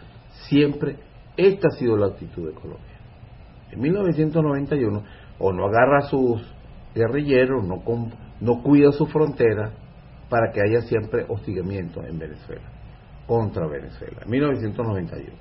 siempre 0.48 0.98
esta 1.38 1.67
ha 1.67 1.78
sido 1.78 1.98
la 1.98 2.08
actitud 2.08 2.48
de 2.48 2.54
Colombia. 2.54 2.98
En 3.72 3.80
1991, 3.80 5.04
o 5.39 5.52
no 5.52 5.65
agarra 5.65 6.00
a 6.00 6.10
sus 6.10 6.41
guerrilleros, 6.93 7.63
no, 7.65 7.84
no 8.39 8.62
cuida 8.62 8.91
su 8.91 9.08
frontera 9.08 9.72
para 10.30 10.52
que 10.52 10.62
haya 10.62 10.82
siempre 10.82 11.26
hostigamiento 11.28 12.04
en 12.04 12.19
Venezuela, 12.19 12.63
contra 13.26 13.67
Venezuela. 13.67 14.22
1991. 14.28 15.32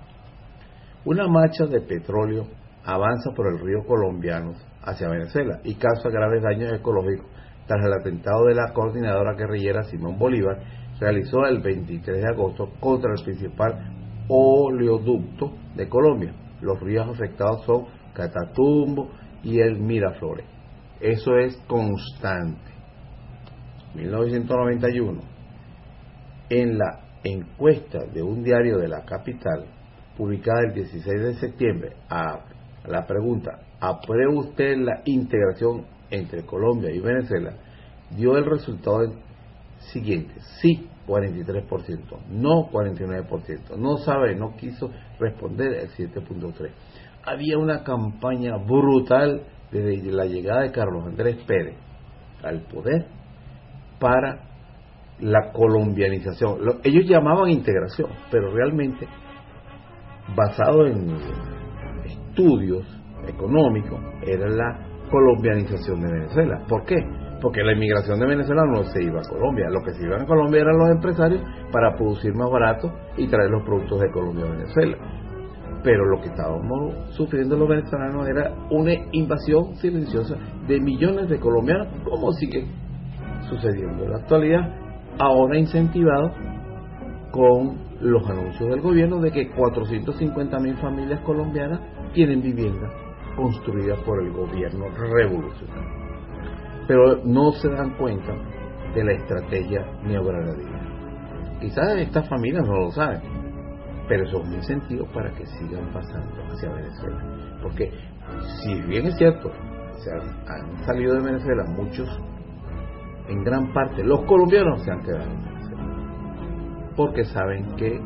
Una 1.04 1.28
marcha 1.28 1.66
de 1.66 1.80
petróleo 1.80 2.46
avanza 2.84 3.30
por 3.34 3.46
el 3.48 3.58
río 3.58 3.84
colombiano 3.86 4.54
hacia 4.82 5.08
Venezuela 5.08 5.60
y 5.64 5.74
causa 5.74 6.08
graves 6.10 6.42
daños 6.42 6.72
ecológicos 6.72 7.26
tras 7.66 7.84
el 7.84 7.92
atentado 7.92 8.46
de 8.46 8.54
la 8.54 8.72
coordinadora 8.72 9.34
guerrillera 9.34 9.84
Simón 9.84 10.18
Bolívar 10.18 10.58
realizó 11.00 11.44
el 11.46 11.60
23 11.60 12.22
de 12.22 12.28
agosto 12.28 12.70
contra 12.80 13.10
el 13.12 13.24
principal 13.24 13.92
oleoducto 14.28 15.52
de 15.74 15.88
Colombia. 15.88 16.32
Los 16.60 16.80
ríos 16.80 17.08
afectados 17.08 17.64
son 17.64 17.86
Catatumbo 18.14 19.10
y 19.42 19.60
el 19.60 19.80
Miraflores. 19.80 20.46
Eso 21.00 21.36
es 21.36 21.56
constante. 21.66 22.70
1991. 23.94 25.20
En 26.48 26.78
la 26.78 27.00
encuesta 27.24 27.98
de 28.12 28.22
un 28.22 28.42
diario 28.42 28.78
de 28.78 28.88
la 28.88 29.04
capital, 29.04 29.66
publicada 30.16 30.60
el 30.68 30.74
16 30.74 31.20
de 31.20 31.34
septiembre, 31.34 31.96
a 32.08 32.40
la 32.86 33.06
pregunta, 33.06 33.58
¿aprueba 33.80 34.32
usted 34.34 34.76
la 34.78 35.02
integración 35.04 35.84
entre 36.12 36.44
Colombia 36.44 36.90
y 36.92 37.00
Venezuela? 37.00 37.54
dio 38.16 38.36
el 38.36 38.44
resultado 38.44 39.00
siguiente, 39.92 40.34
sí, 40.60 40.88
43%, 41.06 42.26
no 42.30 42.70
49%, 42.70 43.76
no 43.76 43.96
sabe, 43.98 44.36
no 44.36 44.54
quiso 44.56 44.90
responder 45.18 45.74
el 45.74 45.88
7.3%. 45.90 46.70
Había 47.24 47.58
una 47.58 47.82
campaña 47.82 48.56
brutal 48.56 49.42
desde 49.70 50.12
la 50.12 50.26
llegada 50.26 50.62
de 50.62 50.72
Carlos 50.72 51.06
Andrés 51.06 51.36
Pérez 51.46 51.76
al 52.42 52.62
poder 52.62 53.06
para 53.98 54.48
la 55.20 55.52
colombianización. 55.52 56.58
ellos 56.82 57.04
llamaban 57.06 57.50
integración, 57.50 58.10
pero 58.30 58.52
realmente 58.52 59.06
basado 60.34 60.86
en 60.86 61.16
estudios 62.04 62.84
económicos 63.28 64.00
era 64.26 64.48
la 64.48 64.91
colombianización 65.12 66.00
de 66.00 66.10
Venezuela. 66.10 66.64
¿Por 66.66 66.84
qué? 66.84 66.96
Porque 67.40 67.62
la 67.62 67.74
inmigración 67.74 68.18
de 68.18 68.26
Venezuela 68.26 68.62
no 68.64 68.82
se 68.84 69.02
iba 69.02 69.20
a 69.20 69.28
Colombia. 69.28 69.66
Lo 69.70 69.82
que 69.82 69.92
se 69.92 70.06
iba 70.06 70.16
a 70.16 70.26
Colombia 70.26 70.62
eran 70.62 70.78
los 70.78 70.90
empresarios 70.90 71.42
para 71.70 71.94
producir 71.94 72.34
más 72.34 72.50
barato 72.50 72.90
y 73.16 73.28
traer 73.28 73.50
los 73.50 73.62
productos 73.62 74.00
de 74.00 74.10
Colombia 74.10 74.46
a 74.46 74.50
Venezuela. 74.50 74.96
Pero 75.84 76.04
lo 76.06 76.20
que 76.20 76.28
estábamos 76.28 77.14
sufriendo 77.14 77.56
los 77.56 77.68
venezolanos 77.68 78.26
era 78.28 78.54
una 78.70 78.92
invasión 79.12 79.74
silenciosa 79.76 80.36
de 80.66 80.80
millones 80.80 81.28
de 81.28 81.38
colombianos, 81.38 81.88
como 82.04 82.32
sigue 82.32 82.64
sucediendo 83.50 84.04
en 84.04 84.12
la 84.12 84.18
actualidad, 84.18 84.60
ahora 85.18 85.58
incentivado 85.58 86.32
con 87.32 87.76
los 88.00 88.28
anuncios 88.30 88.70
del 88.70 88.80
gobierno 88.80 89.20
de 89.20 89.32
que 89.32 89.50
450 89.50 90.58
mil 90.60 90.76
familias 90.76 91.20
colombianas 91.20 91.80
tienen 92.14 92.40
vivienda 92.40 92.88
construida 93.36 93.96
por 94.04 94.22
el 94.22 94.32
gobierno 94.32 94.86
revolucionario. 94.88 96.02
Pero 96.86 97.24
no 97.24 97.52
se 97.52 97.68
dan 97.68 97.96
cuenta 97.96 98.34
de 98.94 99.04
la 99.04 99.12
estrategia 99.12 99.86
neogranadina. 100.02 101.58
Quizás 101.60 101.96
estas 101.96 102.28
familias 102.28 102.66
no 102.66 102.76
lo 102.76 102.90
saben, 102.90 103.20
pero 104.08 104.26
son 104.26 104.48
un 104.48 104.54
incentivo 104.54 105.06
para 105.14 105.32
que 105.32 105.46
sigan 105.46 105.92
pasando 105.92 106.42
hacia 106.50 106.72
Venezuela. 106.72 107.58
Porque 107.62 107.90
si 108.62 108.74
bien 108.82 109.06
es 109.06 109.16
cierto, 109.16 109.50
se 109.98 110.10
han, 110.10 110.84
salido 110.84 111.14
de 111.14 111.20
Venezuela 111.20 111.64
muchos, 111.64 112.08
en 113.28 113.44
gran 113.44 113.72
parte 113.72 114.02
los 114.04 114.24
colombianos 114.24 114.82
se 114.82 114.90
han 114.90 115.02
quedado 115.02 115.30
en 115.30 115.44
Venezuela. 115.44 116.92
Porque 116.96 117.24
saben 117.24 117.76
que 117.76 118.00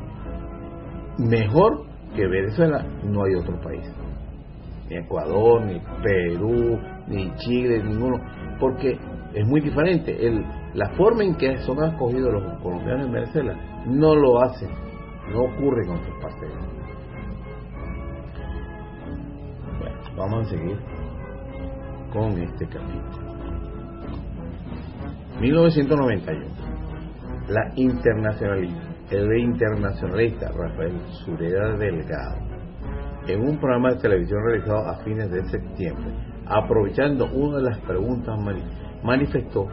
mejor 1.19 1.87
que 2.15 2.27
Venezuela 2.27 2.85
no 3.03 3.25
hay 3.25 3.35
otro 3.35 3.59
país 3.61 3.91
ni 4.88 4.96
Ecuador, 4.96 5.64
ni 5.64 5.81
Perú, 6.03 6.79
ni 7.09 7.35
Chile, 7.37 7.83
ninguno, 7.83 8.18
porque 8.59 8.99
es 9.35 9.46
muy 9.46 9.61
diferente. 9.61 10.27
El, 10.27 10.44
la 10.75 10.90
forma 10.90 11.25
en 11.25 11.35
que 11.35 11.59
son 11.59 11.83
acogidos 11.83 12.33
los 12.33 12.62
colombianos 12.62 13.07
en 13.07 13.12
Venezuela 13.12 13.55
no 13.87 14.14
lo 14.14 14.40
hacen, 14.42 14.70
no 15.33 15.44
ocurre 15.44 15.87
partes 16.20 16.40
del 16.40 16.59
mundo. 16.59 16.77
Bueno, 19.79 19.96
vamos 20.16 20.46
a 20.46 20.51
seguir 20.51 20.79
con 22.12 22.38
este 22.40 22.66
capítulo. 22.66 23.27
1991. 25.40 26.46
La 27.49 27.72
internacionalista, 27.77 28.83
el 29.11 29.38
internacionalista 29.38 30.49
Rafael 30.49 30.99
Sureda 31.25 31.77
Delgado 31.77 32.56
en 33.27 33.41
un 33.41 33.59
programa 33.59 33.91
de 33.91 34.01
televisión 34.01 34.41
realizado 34.47 34.89
a 34.89 34.97
fines 35.05 35.31
de 35.31 35.43
septiembre, 35.49 36.12
aprovechando 36.47 37.27
una 37.33 37.59
de 37.59 37.62
las 37.65 37.79
preguntas, 37.81 38.39
manifestó 39.03 39.67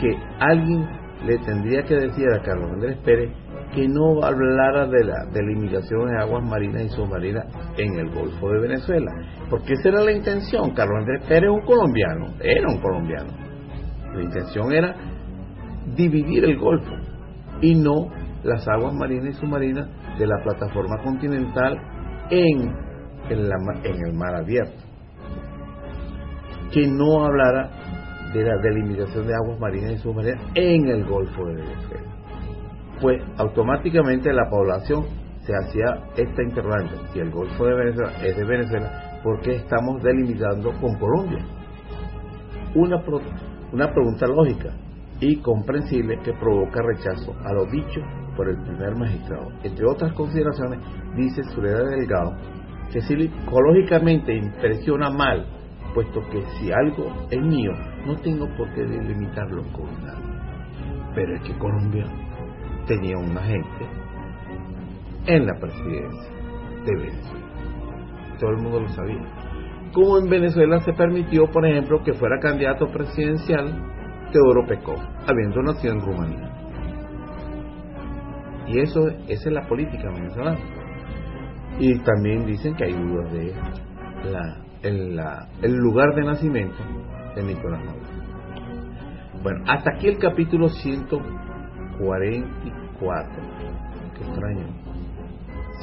que 0.00 0.16
alguien 0.38 0.86
le 1.26 1.38
tendría 1.38 1.82
que 1.82 1.94
decir 1.94 2.26
a 2.32 2.42
Carlos 2.42 2.70
Andrés 2.72 2.96
Pérez 3.04 3.30
que 3.74 3.86
no 3.86 4.22
hablara 4.24 4.86
de 4.86 5.04
la 5.04 5.26
delimitación 5.32 6.08
de 6.08 6.18
aguas 6.18 6.42
marinas 6.42 6.82
y 6.82 6.88
submarinas 6.88 7.46
en 7.76 7.98
el 7.98 8.10
Golfo 8.10 8.50
de 8.50 8.60
Venezuela, 8.60 9.12
porque 9.48 9.74
esa 9.74 9.90
era 9.90 10.02
la 10.02 10.12
intención. 10.12 10.70
Carlos 10.74 10.98
Andrés 11.00 11.22
Pérez 11.28 11.50
es 11.50 11.56
un 11.56 11.66
colombiano, 11.66 12.26
era 12.40 12.68
un 12.68 12.80
colombiano. 12.80 13.30
La 14.14 14.22
intención 14.22 14.72
era 14.72 14.96
dividir 15.94 16.44
el 16.44 16.58
Golfo 16.58 16.94
y 17.60 17.74
no 17.74 18.08
las 18.42 18.66
aguas 18.66 18.94
marinas 18.94 19.36
y 19.36 19.40
submarinas 19.40 19.88
de 20.18 20.26
la 20.26 20.42
plataforma 20.42 20.98
continental 21.04 21.78
en, 22.30 22.74
en, 23.28 24.06
el 24.06 24.14
mar 24.14 24.34
abierto. 24.34 24.82
Que 26.72 26.86
no 26.86 27.24
hablara 27.24 27.70
de 28.32 28.44
la 28.44 28.56
delimitación 28.62 29.26
de 29.26 29.34
aguas 29.34 29.58
marinas 29.58 29.92
y 29.92 29.98
submarinas 29.98 30.40
en 30.54 30.86
el 30.88 31.04
Golfo 31.04 31.44
de 31.46 31.54
Venezuela. 31.54 32.04
Pues 33.00 33.22
automáticamente 33.38 34.32
la 34.32 34.48
población 34.48 35.06
se 35.42 35.52
hacía 35.54 36.04
esta 36.16 36.42
interrogante, 36.42 36.94
si 37.12 37.18
el 37.18 37.30
Golfo 37.30 37.64
de 37.64 37.74
Venezuela 37.74 38.12
es 38.22 38.36
de 38.36 38.44
Venezuela, 38.44 39.20
¿por 39.24 39.40
qué 39.40 39.56
estamos 39.56 40.02
delimitando 40.02 40.70
con 40.80 40.96
Colombia? 40.98 41.44
Una, 42.74 43.02
una 43.72 43.92
pregunta 43.92 44.26
lógica 44.26 44.70
y 45.20 45.36
comprensible 45.42 46.18
que 46.24 46.32
provoca 46.32 46.82
rechazo 46.82 47.34
a 47.44 47.52
lo 47.52 47.66
dicho 47.66 48.00
por 48.36 48.48
el 48.48 48.56
primer 48.62 48.96
magistrado. 48.96 49.48
Entre 49.62 49.86
otras 49.86 50.12
consideraciones, 50.14 50.80
dice 51.14 51.42
Sureda 51.44 51.84
Delgado 51.84 52.36
que 52.92 53.00
psicológicamente 53.02 54.34
impresiona 54.34 55.10
mal, 55.10 55.46
puesto 55.94 56.20
que 56.30 56.42
si 56.58 56.72
algo 56.72 57.12
es 57.30 57.40
mío, 57.40 57.72
no 58.04 58.16
tengo 58.16 58.48
por 58.56 58.72
qué 58.74 58.82
delimitarlo 58.82 59.62
con 59.72 59.86
nadie. 60.04 61.14
Pero 61.14 61.36
es 61.36 61.42
que 61.42 61.58
Colombia 61.58 62.04
tenía 62.86 63.16
un 63.16 63.36
agente 63.36 63.86
en 65.26 65.46
la 65.46 65.54
presidencia 65.60 66.30
de 66.84 66.96
Venezuela. 66.96 67.46
Todo 68.38 68.50
el 68.50 68.56
mundo 68.56 68.80
lo 68.80 68.88
sabía. 68.88 69.22
Como 69.92 70.18
en 70.18 70.28
Venezuela 70.28 70.80
se 70.80 70.92
permitió, 70.92 71.46
por 71.50 71.66
ejemplo, 71.66 72.02
que 72.02 72.14
fuera 72.14 72.38
candidato 72.40 72.86
presidencial 72.88 73.99
Teodoro 74.30 74.66
Pecó, 74.66 74.94
habiendo 75.26 75.62
nacido 75.62 75.94
en 75.94 76.00
Rumanía. 76.00 76.50
Y 78.66 78.80
eso, 78.80 79.08
esa 79.26 79.48
es 79.48 79.52
la 79.52 79.66
política 79.66 80.10
venezolana. 80.10 80.58
Y 81.78 81.98
también 82.00 82.44
dicen 82.46 82.74
que 82.76 82.84
hay 82.84 82.92
dudas 82.92 83.32
de 83.32 83.54
la, 84.30 84.58
el, 84.82 85.16
la, 85.16 85.48
el 85.62 85.74
lugar 85.74 86.14
de 86.14 86.22
nacimiento 86.22 86.76
de 87.34 87.42
Nicolás 87.42 87.82
Maduro. 87.84 88.06
Bueno, 89.42 89.64
hasta 89.66 89.92
aquí 89.94 90.08
el 90.08 90.18
capítulo 90.18 90.68
144. 90.68 93.30
Qué 94.16 94.24
extraño. 94.24 94.66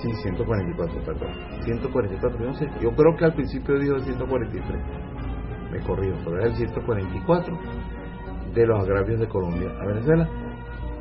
Sí, 0.02 0.14
144, 0.22 1.02
perdón. 1.04 1.30
144, 1.64 2.40
yo 2.40 2.46
no 2.46 2.54
sé. 2.54 2.70
Yo 2.80 2.92
creo 2.92 3.16
que 3.18 3.26
al 3.26 3.34
principio 3.34 3.80
dijo 3.80 3.98
143. 4.00 4.82
Me 5.72 5.80
corrijo, 5.82 6.16
pero 6.24 6.40
es 6.40 6.46
el 6.46 6.56
144 6.56 7.58
de 8.54 8.66
los 8.66 8.80
agravios 8.80 9.20
de 9.20 9.28
Colombia 9.28 9.70
a 9.80 9.86
Venezuela. 9.86 10.28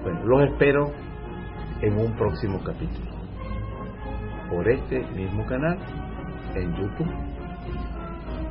Bueno, 0.02 0.24
los 0.24 0.50
espero 0.50 0.92
en 1.80 1.98
un 1.98 2.16
próximo 2.16 2.60
capítulo. 2.64 3.10
Por 4.50 4.68
este 4.68 5.00
mismo 5.14 5.44
canal 5.46 5.78
en 6.54 6.74
YouTube 6.76 7.12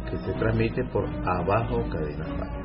que 0.10 0.18
se 0.18 0.34
transmite 0.34 0.84
por 0.86 1.06
Abajo 1.26 1.84
Cadena 1.90 2.26
Radio. 2.26 2.65